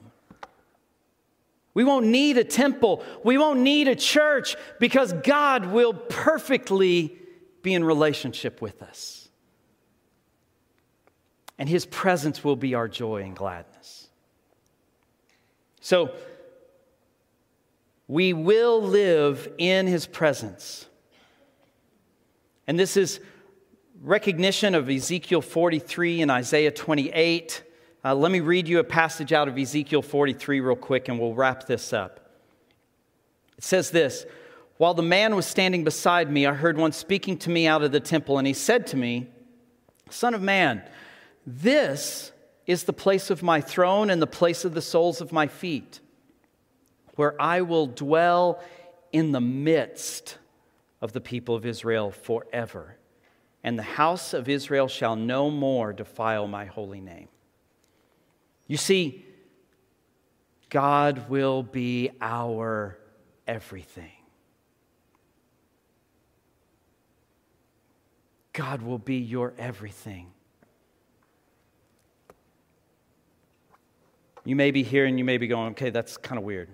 We 1.75 1.85
won't 1.85 2.07
need 2.07 2.39
a 2.39 2.45
temple. 2.45 3.05
We 3.23 3.37
won't 3.37 3.61
need 3.61 3.87
a 3.87 3.95
church 3.95 4.57
because 4.81 5.13
God 5.13 5.67
will 5.67 5.93
perfectly 5.93 7.19
be 7.61 7.75
in 7.75 7.85
relationship 7.85 8.63
with 8.63 8.83
us. 8.83 9.29
And 11.59 11.69
His 11.69 11.85
presence 11.85 12.43
will 12.43 12.57
be 12.57 12.75
our 12.75 12.89
joy 12.89 13.23
and 13.23 13.37
gladness. 13.37 14.09
So, 15.81 16.13
we 18.09 18.33
will 18.33 18.81
live 18.81 19.53
in 19.59 19.87
His 19.87 20.07
presence. 20.07 20.87
And 22.67 22.79
this 22.79 22.97
is 22.97 23.21
recognition 24.03 24.75
of 24.75 24.91
Ezekiel 24.91 25.41
43 25.41 26.23
and 26.23 26.31
Isaiah 26.31 26.73
28. 26.73 27.63
Uh, 28.05 28.15
let 28.15 28.33
me 28.33 28.41
read 28.41 28.67
you 28.67 28.79
a 28.79 28.85
passage 28.85 29.33
out 29.33 29.49
of 29.49 29.57
Ezekiel 29.57 30.03
43 30.03 30.61
real 30.61 30.77
quick 30.77 31.09
and 31.09 31.19
we'll 31.19 31.35
wrap 31.35 31.67
this 31.67 31.93
up. 31.93 32.29
It 33.57 33.65
says 33.65 33.91
this 33.91 34.27
While 34.79 34.95
the 34.95 35.03
man 35.03 35.37
was 35.37 35.47
standing 35.47 35.85
beside 35.85 36.31
me, 36.31 36.47
I 36.47 36.55
heard 36.55 36.77
one 36.77 36.93
speaking 36.93 37.39
to 37.39 37.51
me 37.51 37.67
out 37.67 37.83
of 37.83 37.93
the 37.93 38.01
temple, 38.01 38.39
and 38.39 38.47
he 38.47 38.53
said 38.53 38.87
to 38.89 38.97
me, 38.97 39.29
Son 40.11 40.35
of 40.35 40.43
man, 40.43 40.83
this 41.47 42.33
is 42.67 42.85
the 42.85 42.93
place 42.93 43.31
of 43.31 43.43
my 43.43 43.61
throne 43.61 44.11
and 44.11 44.21
the 44.21 44.27
place 44.27 44.65
of 44.65 44.75
the 44.75 44.83
soles 44.83 45.21
of 45.21 45.33
my 45.33 45.47
feet, 45.47 46.01
where 47.15 47.41
I 47.41 47.63
will 47.63 47.87
dwell 47.87 48.61
in 49.13 49.33
the 49.33 49.41
midst 49.41 50.39
of 51.01 51.13
the 51.13 51.21
people 51.21 51.55
of 51.55 51.67
Israel 51.67 52.11
forever. 52.11 52.97
And 53.63 53.79
the 53.79 53.83
house 53.83 54.33
of 54.33 54.49
Israel 54.49 54.89
shall 54.89 55.17
no 55.17 55.51
more 55.51 55.93
defile 55.93 56.47
my 56.47 56.67
holy 56.67 57.01
name. 57.01 57.29
You 58.67 58.77
see, 58.77 59.25
God 60.71 61.29
will 61.29 61.63
be 61.63 62.11
our 62.21 62.99
everything. 63.47 64.13
God 68.53 68.83
will 68.83 68.99
be 68.99 69.17
your 69.17 69.53
everything. 69.59 70.29
You 74.45 74.57
may 74.57 74.71
be 74.71 74.83
here 74.83 75.05
and 75.05 75.19
you 75.19 75.25
may 75.25 75.39
be 75.39 75.49
going, 75.49 75.73
okay, 75.73 75.91
that's 75.91 76.17
kind 76.17 76.39
of 76.39 76.45
weird. 76.45 76.69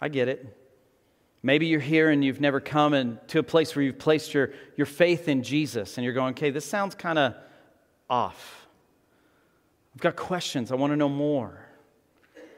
I 0.00 0.08
get 0.08 0.28
it. 0.28 0.61
Maybe 1.42 1.66
you're 1.66 1.80
here 1.80 2.10
and 2.10 2.24
you've 2.24 2.40
never 2.40 2.60
come 2.60 3.18
to 3.28 3.38
a 3.40 3.42
place 3.42 3.74
where 3.74 3.82
you've 3.82 3.98
placed 3.98 4.32
your, 4.32 4.50
your 4.76 4.86
faith 4.86 5.28
in 5.28 5.42
Jesus 5.42 5.98
and 5.98 6.04
you're 6.04 6.14
going, 6.14 6.32
okay, 6.32 6.50
this 6.50 6.64
sounds 6.64 6.94
kind 6.94 7.18
of 7.18 7.34
off. 8.08 8.66
I've 9.94 10.00
got 10.00 10.16
questions. 10.16 10.70
I 10.70 10.76
want 10.76 10.92
to 10.92 10.96
know 10.96 11.08
more. 11.08 11.66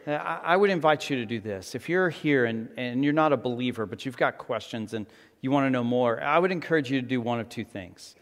I 0.07 0.55
would 0.55 0.69
invite 0.69 1.09
you 1.09 1.17
to 1.17 1.25
do 1.25 1.41
this. 1.41 1.75
If 1.75 1.89
you're 1.89 2.11
here 2.11 2.45
and, 2.45 2.69
and 2.77 3.03
you're 3.03 3.15
not 3.15 3.33
a 3.33 3.39
believer, 3.39 3.87
but 3.87 4.05
you've 4.05 4.19
got 4.19 4.37
questions 4.37 4.93
and 4.93 5.07
you 5.41 5.51
want 5.51 5.65
to 5.65 5.71
know 5.71 5.83
more, 5.83 6.23
I 6.23 6.39
would 6.39 6.53
encourage 6.53 6.91
you 6.91 7.01
to 7.01 7.07
do 7.07 7.23
one 7.23 7.41
of 7.41 7.49
two 7.49 7.65
things. 7.65 8.15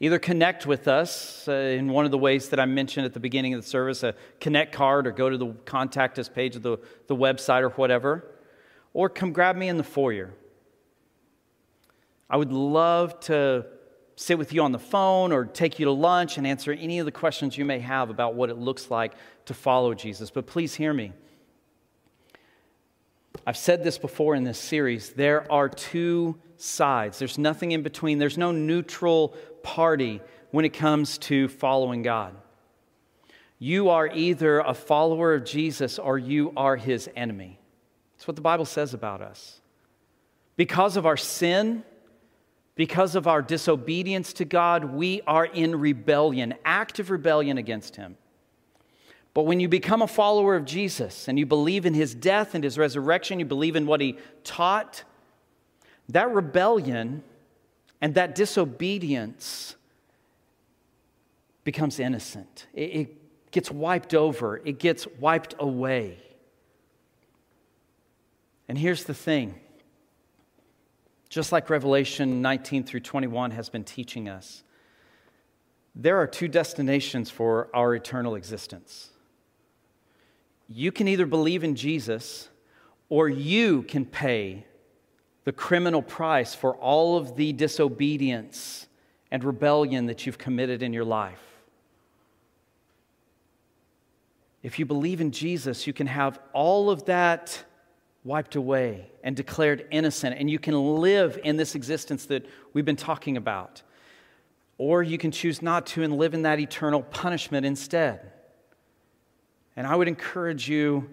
Either 0.00 0.18
connect 0.18 0.66
with 0.66 0.86
us 0.86 1.48
uh, 1.48 1.52
in 1.52 1.88
one 1.88 2.04
of 2.04 2.10
the 2.10 2.18
ways 2.18 2.50
that 2.50 2.60
I 2.60 2.66
mentioned 2.66 3.06
at 3.06 3.14
the 3.14 3.20
beginning 3.20 3.54
of 3.54 3.62
the 3.62 3.66
service, 3.66 4.02
a 4.02 4.14
connect 4.38 4.72
card, 4.72 5.06
or 5.06 5.12
go 5.12 5.30
to 5.30 5.38
the 5.38 5.54
contact 5.64 6.18
us 6.18 6.28
page 6.28 6.56
of 6.56 6.62
the, 6.62 6.78
the 7.06 7.16
website 7.16 7.62
or 7.62 7.70
whatever, 7.70 8.24
or 8.92 9.08
come 9.08 9.32
grab 9.32 9.56
me 9.56 9.68
in 9.68 9.76
the 9.76 9.84
foyer. 9.84 10.32
I 12.28 12.36
would 12.36 12.52
love 12.52 13.18
to 13.20 13.66
sit 14.16 14.38
with 14.38 14.52
you 14.52 14.62
on 14.62 14.72
the 14.72 14.78
phone 14.78 15.32
or 15.32 15.46
take 15.46 15.78
you 15.78 15.86
to 15.86 15.92
lunch 15.92 16.36
and 16.36 16.46
answer 16.46 16.72
any 16.72 16.98
of 16.98 17.06
the 17.06 17.12
questions 17.12 17.56
you 17.56 17.64
may 17.64 17.78
have 17.78 18.10
about 18.10 18.34
what 18.34 18.50
it 18.50 18.58
looks 18.58 18.90
like 18.90 19.14
to 19.46 19.54
follow 19.54 19.94
Jesus. 19.94 20.30
But 20.30 20.46
please 20.46 20.74
hear 20.74 20.92
me. 20.92 21.12
I've 23.46 23.56
said 23.56 23.82
this 23.82 23.96
before 23.96 24.34
in 24.34 24.44
this 24.44 24.58
series. 24.58 25.10
There 25.10 25.50
are 25.50 25.68
two 25.68 26.38
sides, 26.56 27.18
there's 27.18 27.38
nothing 27.38 27.72
in 27.72 27.82
between, 27.82 28.18
there's 28.18 28.36
no 28.36 28.52
neutral 28.52 29.28
party 29.62 30.20
when 30.50 30.64
it 30.64 30.74
comes 30.74 31.16
to 31.18 31.48
following 31.48 32.02
God. 32.02 32.36
You 33.58 33.90
are 33.90 34.08
either 34.08 34.60
a 34.60 34.74
follower 34.74 35.34
of 35.34 35.44
Jesus 35.44 35.98
or 35.98 36.18
you 36.18 36.52
are 36.56 36.76
his 36.76 37.08
enemy. 37.14 37.59
That's 38.20 38.28
what 38.28 38.36
the 38.36 38.42
Bible 38.42 38.66
says 38.66 38.92
about 38.92 39.22
us. 39.22 39.62
Because 40.54 40.98
of 40.98 41.06
our 41.06 41.16
sin, 41.16 41.84
because 42.74 43.14
of 43.14 43.26
our 43.26 43.40
disobedience 43.40 44.34
to 44.34 44.44
God, 44.44 44.84
we 44.84 45.22
are 45.26 45.46
in 45.46 45.80
rebellion, 45.80 46.52
active 46.62 47.08
rebellion 47.10 47.56
against 47.56 47.96
Him. 47.96 48.18
But 49.32 49.44
when 49.44 49.58
you 49.58 49.70
become 49.70 50.02
a 50.02 50.06
follower 50.06 50.54
of 50.54 50.66
Jesus 50.66 51.28
and 51.28 51.38
you 51.38 51.46
believe 51.46 51.86
in 51.86 51.94
His 51.94 52.14
death 52.14 52.54
and 52.54 52.62
His 52.62 52.76
resurrection, 52.76 53.38
you 53.38 53.46
believe 53.46 53.74
in 53.74 53.86
what 53.86 54.02
He 54.02 54.18
taught, 54.44 55.02
that 56.10 56.30
rebellion 56.30 57.22
and 58.02 58.14
that 58.16 58.34
disobedience 58.34 59.76
becomes 61.64 61.98
innocent. 61.98 62.66
It, 62.74 62.82
it 62.82 63.50
gets 63.50 63.70
wiped 63.70 64.12
over, 64.12 64.60
it 64.62 64.78
gets 64.78 65.06
wiped 65.18 65.54
away. 65.58 66.18
And 68.70 68.78
here's 68.78 69.02
the 69.02 69.14
thing 69.14 69.56
just 71.28 71.50
like 71.50 71.70
Revelation 71.70 72.40
19 72.40 72.84
through 72.84 73.00
21 73.00 73.50
has 73.50 73.68
been 73.68 73.82
teaching 73.82 74.28
us, 74.28 74.62
there 75.96 76.20
are 76.20 76.26
two 76.28 76.46
destinations 76.46 77.30
for 77.30 77.68
our 77.74 77.96
eternal 77.96 78.36
existence. 78.36 79.10
You 80.68 80.92
can 80.92 81.08
either 81.08 81.26
believe 81.26 81.64
in 81.64 81.74
Jesus 81.74 82.48
or 83.08 83.28
you 83.28 83.82
can 83.82 84.04
pay 84.04 84.64
the 85.42 85.52
criminal 85.52 86.00
price 86.00 86.54
for 86.54 86.76
all 86.76 87.16
of 87.16 87.34
the 87.34 87.52
disobedience 87.52 88.86
and 89.32 89.42
rebellion 89.42 90.06
that 90.06 90.26
you've 90.26 90.38
committed 90.38 90.80
in 90.80 90.92
your 90.92 91.04
life. 91.04 91.42
If 94.62 94.78
you 94.78 94.86
believe 94.86 95.20
in 95.20 95.32
Jesus, 95.32 95.88
you 95.88 95.92
can 95.92 96.06
have 96.06 96.38
all 96.52 96.88
of 96.88 97.06
that 97.06 97.64
wiped 98.24 98.54
away 98.54 99.10
and 99.22 99.34
declared 99.34 99.86
innocent, 99.90 100.36
and 100.38 100.50
you 100.50 100.58
can 100.58 100.74
live 101.00 101.38
in 101.42 101.56
this 101.56 101.74
existence 101.74 102.26
that 102.26 102.46
we've 102.72 102.84
been 102.84 102.96
talking 102.96 103.36
about. 103.36 103.82
Or 104.78 105.02
you 105.02 105.18
can 105.18 105.30
choose 105.30 105.62
not 105.62 105.86
to 105.88 106.02
and 106.02 106.16
live 106.16 106.34
in 106.34 106.42
that 106.42 106.58
eternal 106.58 107.02
punishment 107.02 107.66
instead. 107.66 108.32
And 109.76 109.86
I 109.86 109.94
would 109.94 110.08
encourage 110.08 110.68
you, 110.68 111.08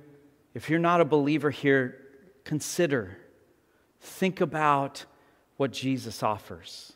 if 0.53 0.69
you're 0.69 0.79
not 0.79 1.01
a 1.01 1.05
believer 1.05 1.51
here, 1.51 2.01
consider, 2.43 3.17
think 4.01 4.41
about 4.41 5.05
what 5.57 5.71
Jesus 5.71 6.23
offers. 6.23 6.93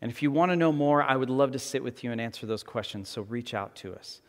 And 0.00 0.10
if 0.10 0.22
you 0.22 0.30
want 0.30 0.52
to 0.52 0.56
know 0.56 0.70
more, 0.70 1.02
I 1.02 1.16
would 1.16 1.30
love 1.30 1.52
to 1.52 1.58
sit 1.58 1.82
with 1.82 2.04
you 2.04 2.12
and 2.12 2.20
answer 2.20 2.46
those 2.46 2.62
questions, 2.62 3.08
so 3.08 3.22
reach 3.22 3.54
out 3.54 3.74
to 3.76 3.94
us. 3.94 4.20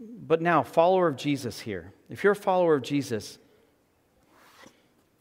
But 0.00 0.42
now, 0.42 0.62
follower 0.62 1.08
of 1.08 1.16
Jesus 1.16 1.60
here. 1.60 1.92
If 2.10 2.24
you're 2.24 2.32
a 2.32 2.36
follower 2.36 2.74
of 2.74 2.82
Jesus, 2.82 3.38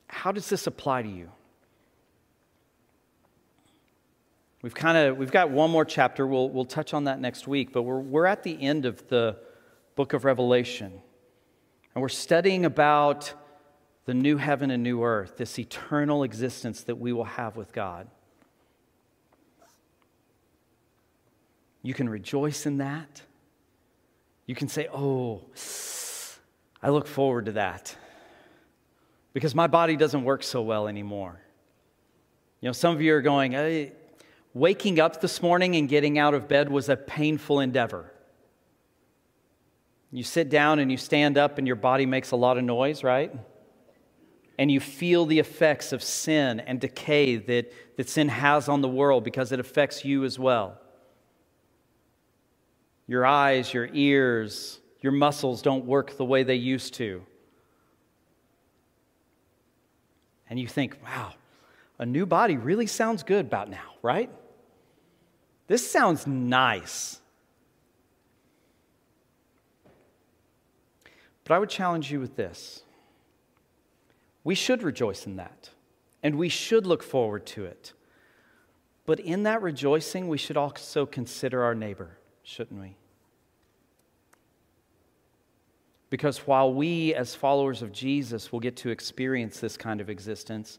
how 0.08 0.32
does 0.32 0.50
this 0.50 0.68
apply 0.68 1.02
to 1.02 1.10
you? 1.10 1.30
We've 4.62 4.74
kind 4.74 4.98
of 4.98 5.18
we've 5.18 5.32
got 5.32 5.50
one 5.52 5.70
more 5.70 5.84
chapter. 5.84 6.26
We'll 6.26 6.50
we'll 6.50 6.66
touch 6.66 6.94
on 6.94 7.04
that 7.04 7.20
next 7.20 7.48
week, 7.48 7.74
but 7.74 7.82
we're 7.82 8.00
we're 8.00 8.26
at 8.26 8.44
the 8.44 8.62
end 8.62 8.86
of 8.86 9.08
the 9.10 9.38
book 9.96 10.14
of 10.14 10.24
Revelation. 10.24 11.02
And 11.94 12.02
we're 12.02 12.10
studying 12.10 12.66
about 12.66 13.34
the 14.06 14.14
new 14.14 14.38
heaven 14.38 14.72
and 14.72 14.82
new 14.82 15.04
earth, 15.04 15.38
this 15.38 15.60
eternal 15.60 16.24
existence 16.24 16.84
that 16.84 16.96
we 16.96 17.14
will 17.14 17.26
have 17.26 17.56
with 17.58 17.74
God. 17.74 18.08
You 21.82 21.94
can 21.94 22.08
rejoice 22.08 22.66
in 22.66 22.78
that. 22.78 23.22
You 24.46 24.56
can 24.56 24.70
say, 24.70 24.88
Oh, 24.94 25.42
I 26.82 26.90
look 26.90 27.06
forward 27.06 27.46
to 27.46 27.52
that 27.54 27.98
because 29.34 29.56
my 29.56 29.68
body 29.68 29.96
doesn't 29.96 30.24
work 30.24 30.44
so 30.44 30.62
well 30.62 30.88
anymore. 30.88 31.42
You 32.62 32.70
know, 32.70 32.74
some 32.74 32.96
of 32.96 33.02
you 33.02 33.14
are 33.16 33.22
going, 33.22 33.52
hey, 33.52 33.92
waking 34.54 35.00
up 35.00 35.20
this 35.20 35.42
morning 35.42 35.76
and 35.76 35.90
getting 35.90 36.18
out 36.18 36.34
of 36.34 36.48
bed 36.48 36.70
was 36.70 36.88
a 36.88 36.96
painful 36.96 37.60
endeavor. 37.60 38.12
You 40.12 40.24
sit 40.24 40.50
down 40.50 40.78
and 40.78 40.92
you 40.92 40.98
stand 40.98 41.40
up, 41.40 41.58
and 41.58 41.66
your 41.66 41.76
body 41.76 42.06
makes 42.06 42.32
a 42.32 42.36
lot 42.36 42.58
of 42.60 42.64
noise, 42.64 43.04
right? 43.04 43.34
And 44.60 44.72
you 44.72 44.80
feel 44.80 45.26
the 45.26 45.40
effects 45.40 45.92
of 45.92 46.04
sin 46.04 46.60
and 46.60 46.80
decay 46.80 47.38
that, 47.38 47.74
that 47.98 48.08
sin 48.08 48.30
has 48.30 48.70
on 48.70 48.82
the 48.82 48.88
world 48.88 49.24
because 49.24 49.52
it 49.52 49.60
affects 49.60 50.06
you 50.06 50.24
as 50.24 50.38
well. 50.38 50.80
Your 53.08 53.26
eyes, 53.26 53.74
your 53.74 53.90
ears, 53.92 54.80
your 55.02 55.12
muscles 55.12 55.64
don't 55.64 55.86
work 55.86 56.16
the 56.16 56.26
way 56.26 56.44
they 56.44 56.56
used 56.56 56.94
to. 56.94 57.26
And 60.54 60.60
you 60.60 60.68
think, 60.68 60.96
wow, 61.04 61.34
a 61.98 62.06
new 62.06 62.28
body 62.28 62.58
really 62.58 62.86
sounds 62.86 63.24
good 63.24 63.48
about 63.48 63.72
now, 63.72 63.96
right? 64.04 64.30
This 65.66 65.90
sounds 65.90 66.28
nice. 66.28 67.20
But 71.44 71.56
I 71.56 71.58
would 71.58 71.72
challenge 71.72 72.12
you 72.12 72.20
with 72.20 72.36
this. 72.36 72.84
We 74.44 74.54
should 74.54 74.84
rejoice 74.84 75.26
in 75.26 75.38
that, 75.38 75.72
and 76.22 76.36
we 76.36 76.50
should 76.50 76.86
look 76.86 77.02
forward 77.02 77.48
to 77.48 77.66
it. 77.66 77.94
But 79.08 79.20
in 79.20 79.42
that 79.42 79.64
rejoicing, 79.64 80.28
we 80.28 80.38
should 80.38 80.56
also 80.56 81.08
consider 81.08 81.64
our 81.64 81.74
neighbor, 81.74 82.20
shouldn't 82.44 82.80
we? 82.80 82.96
Because 86.14 86.46
while 86.46 86.72
we, 86.72 87.16
as 87.16 87.34
followers 87.34 87.82
of 87.82 87.92
Jesus, 87.92 88.52
will 88.52 88.60
get 88.60 88.76
to 88.76 88.92
experience 88.92 89.60
this 89.60 89.78
kind 89.78 90.00
of 90.00 90.12
existence, 90.12 90.78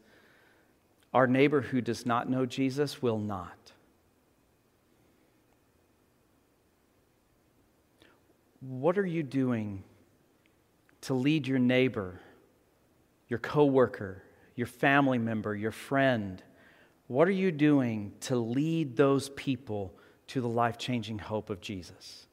our 1.13 1.27
neighbor 1.27 1.59
who 1.59 1.81
does 1.81 2.05
not 2.05 2.29
know 2.29 2.45
Jesus 2.45 3.01
will 3.01 3.19
not. 3.19 3.73
What 8.61 8.97
are 8.97 9.05
you 9.05 9.23
doing 9.23 9.83
to 11.01 11.13
lead 11.13 11.47
your 11.47 11.59
neighbor, 11.59 12.21
your 13.27 13.39
coworker, 13.39 14.23
your 14.55 14.67
family 14.67 15.17
member, 15.17 15.53
your 15.53 15.73
friend? 15.73 16.41
What 17.07 17.27
are 17.27 17.31
you 17.31 17.51
doing 17.51 18.13
to 18.21 18.37
lead 18.37 18.95
those 18.95 19.27
people 19.27 19.93
to 20.27 20.39
the 20.39 20.47
life 20.47 20.77
changing 20.77 21.19
hope 21.19 21.49
of 21.49 21.59
Jesus? 21.59 22.24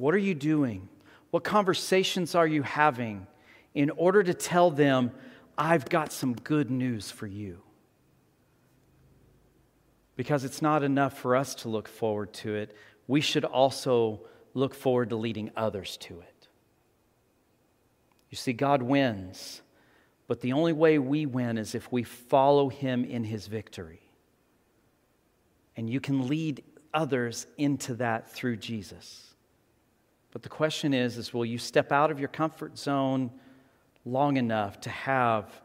What 0.00 0.14
are 0.14 0.18
you 0.18 0.34
doing? 0.34 0.88
What 1.30 1.44
conversations 1.44 2.34
are 2.34 2.46
you 2.46 2.62
having 2.62 3.26
in 3.74 3.90
order 3.90 4.22
to 4.22 4.32
tell 4.32 4.70
them, 4.70 5.10
I've 5.58 5.90
got 5.90 6.10
some 6.10 6.32
good 6.32 6.70
news 6.70 7.10
for 7.10 7.26
you? 7.26 7.60
Because 10.16 10.42
it's 10.42 10.62
not 10.62 10.82
enough 10.82 11.18
for 11.18 11.36
us 11.36 11.54
to 11.56 11.68
look 11.68 11.86
forward 11.86 12.32
to 12.32 12.54
it, 12.54 12.74
we 13.08 13.20
should 13.20 13.44
also 13.44 14.22
look 14.54 14.74
forward 14.74 15.10
to 15.10 15.16
leading 15.16 15.50
others 15.54 15.98
to 15.98 16.18
it. 16.20 16.48
You 18.30 18.38
see, 18.38 18.54
God 18.54 18.80
wins, 18.80 19.60
but 20.26 20.40
the 20.40 20.54
only 20.54 20.72
way 20.72 20.98
we 20.98 21.26
win 21.26 21.58
is 21.58 21.74
if 21.74 21.92
we 21.92 22.04
follow 22.04 22.70
Him 22.70 23.04
in 23.04 23.22
His 23.22 23.48
victory. 23.48 24.00
And 25.76 25.90
you 25.90 26.00
can 26.00 26.26
lead 26.26 26.64
others 26.94 27.46
into 27.58 27.96
that 27.96 28.30
through 28.30 28.56
Jesus. 28.56 29.29
But 30.32 30.42
the 30.42 30.48
question 30.48 30.94
is, 30.94 31.16
is 31.16 31.34
will 31.34 31.44
you 31.44 31.58
step 31.58 31.92
out 31.92 32.10
of 32.10 32.18
your 32.18 32.28
comfort 32.28 32.78
zone 32.78 33.30
long 34.04 34.36
enough 34.36 34.80
to 34.82 34.90
have 34.90 35.60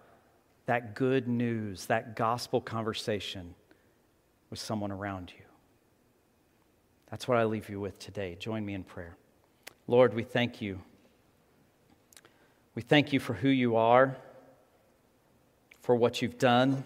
that 0.66 0.96
good 0.96 1.28
news, 1.28 1.86
that 1.86 2.16
gospel 2.16 2.62
conversation 2.62 3.54
with 4.50 4.60
someone 4.60 4.92
around 4.92 5.32
you? 5.38 5.46
That's 7.12 7.28
what 7.28 7.38
I 7.38 7.46
leave 7.46 7.70
you 7.70 7.80
with 7.80 8.00
today. 8.00 8.36
Join 8.40 8.66
me 8.66 8.74
in 8.74 8.84
prayer. 8.84 9.16
Lord, 9.88 10.14
we 10.14 10.24
thank 10.24 10.62
you. 10.62 10.80
We 12.74 12.82
thank 12.82 13.14
you 13.14 13.20
for 13.20 13.34
who 13.34 13.50
you 13.50 13.76
are, 13.76 14.18
for 15.82 15.96
what 15.96 16.22
you've 16.22 16.40
done. 16.40 16.84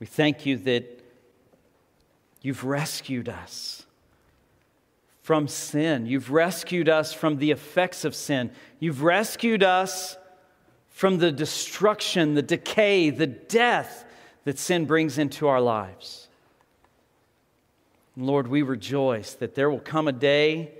We 0.00 0.06
thank 0.06 0.46
you 0.46 0.56
that 0.58 1.00
you've 2.40 2.64
rescued 2.64 3.28
us 3.28 3.84
from 5.24 5.48
sin. 5.48 6.04
You've 6.04 6.30
rescued 6.30 6.86
us 6.86 7.14
from 7.14 7.38
the 7.38 7.50
effects 7.50 8.04
of 8.04 8.14
sin. 8.14 8.50
You've 8.78 9.02
rescued 9.02 9.62
us 9.62 10.18
from 10.90 11.16
the 11.16 11.32
destruction, 11.32 12.34
the 12.34 12.42
decay, 12.42 13.08
the 13.08 13.26
death 13.26 14.04
that 14.44 14.58
sin 14.58 14.84
brings 14.84 15.16
into 15.16 15.48
our 15.48 15.62
lives. 15.62 16.28
Lord, 18.18 18.48
we 18.48 18.60
rejoice 18.60 19.32
that 19.36 19.54
there 19.54 19.70
will 19.70 19.80
come 19.80 20.08
a 20.08 20.12
day 20.12 20.72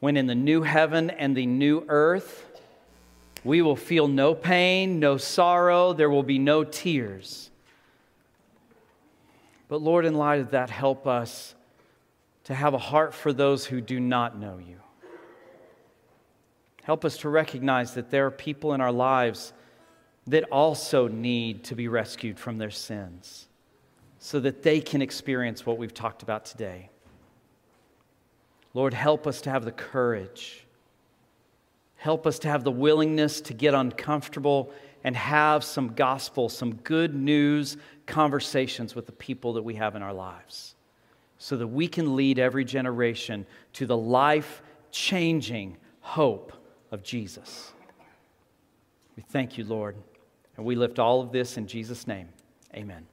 when 0.00 0.16
in 0.16 0.26
the 0.26 0.34
new 0.34 0.62
heaven 0.62 1.10
and 1.10 1.36
the 1.36 1.46
new 1.46 1.84
earth, 1.88 2.46
we 3.44 3.62
will 3.62 3.76
feel 3.76 4.08
no 4.08 4.34
pain, 4.34 4.98
no 4.98 5.18
sorrow, 5.18 5.92
there 5.92 6.10
will 6.10 6.24
be 6.24 6.40
no 6.40 6.64
tears. 6.64 7.48
But 9.68 9.82
Lord, 9.82 10.04
in 10.04 10.14
light 10.14 10.40
of 10.40 10.50
that, 10.50 10.68
help 10.68 11.06
us 11.06 11.54
to 12.48 12.54
have 12.54 12.72
a 12.72 12.78
heart 12.78 13.12
for 13.12 13.30
those 13.30 13.66
who 13.66 13.78
do 13.78 14.00
not 14.00 14.38
know 14.38 14.56
you. 14.56 14.80
Help 16.82 17.04
us 17.04 17.18
to 17.18 17.28
recognize 17.28 17.92
that 17.92 18.10
there 18.10 18.24
are 18.24 18.30
people 18.30 18.72
in 18.72 18.80
our 18.80 18.90
lives 18.90 19.52
that 20.26 20.44
also 20.44 21.08
need 21.08 21.62
to 21.64 21.74
be 21.74 21.88
rescued 21.88 22.38
from 22.38 22.56
their 22.56 22.70
sins 22.70 23.48
so 24.18 24.40
that 24.40 24.62
they 24.62 24.80
can 24.80 25.02
experience 25.02 25.66
what 25.66 25.76
we've 25.76 25.92
talked 25.92 26.22
about 26.22 26.46
today. 26.46 26.88
Lord, 28.72 28.94
help 28.94 29.26
us 29.26 29.42
to 29.42 29.50
have 29.50 29.66
the 29.66 29.70
courage. 29.70 30.64
Help 31.96 32.26
us 32.26 32.38
to 32.38 32.48
have 32.48 32.64
the 32.64 32.70
willingness 32.70 33.42
to 33.42 33.52
get 33.52 33.74
uncomfortable 33.74 34.72
and 35.04 35.14
have 35.14 35.64
some 35.64 35.92
gospel, 35.92 36.48
some 36.48 36.76
good 36.76 37.14
news 37.14 37.76
conversations 38.06 38.94
with 38.94 39.04
the 39.04 39.12
people 39.12 39.52
that 39.52 39.62
we 39.62 39.74
have 39.74 39.96
in 39.96 40.00
our 40.02 40.14
lives 40.14 40.76
so 41.38 41.56
that 41.56 41.66
we 41.66 41.88
can 41.88 42.16
lead 42.16 42.38
every 42.38 42.64
generation 42.64 43.46
to 43.74 43.86
the 43.86 43.96
life 43.96 44.62
changing 44.90 45.76
hope 46.00 46.52
of 46.90 47.02
Jesus. 47.02 47.72
We 49.16 49.22
thank 49.22 49.56
you, 49.56 49.64
Lord, 49.64 49.96
and 50.56 50.66
we 50.66 50.74
lift 50.74 50.98
all 50.98 51.20
of 51.20 51.32
this 51.32 51.56
in 51.56 51.66
Jesus' 51.66 52.06
name. 52.06 52.28
Amen. 52.74 53.06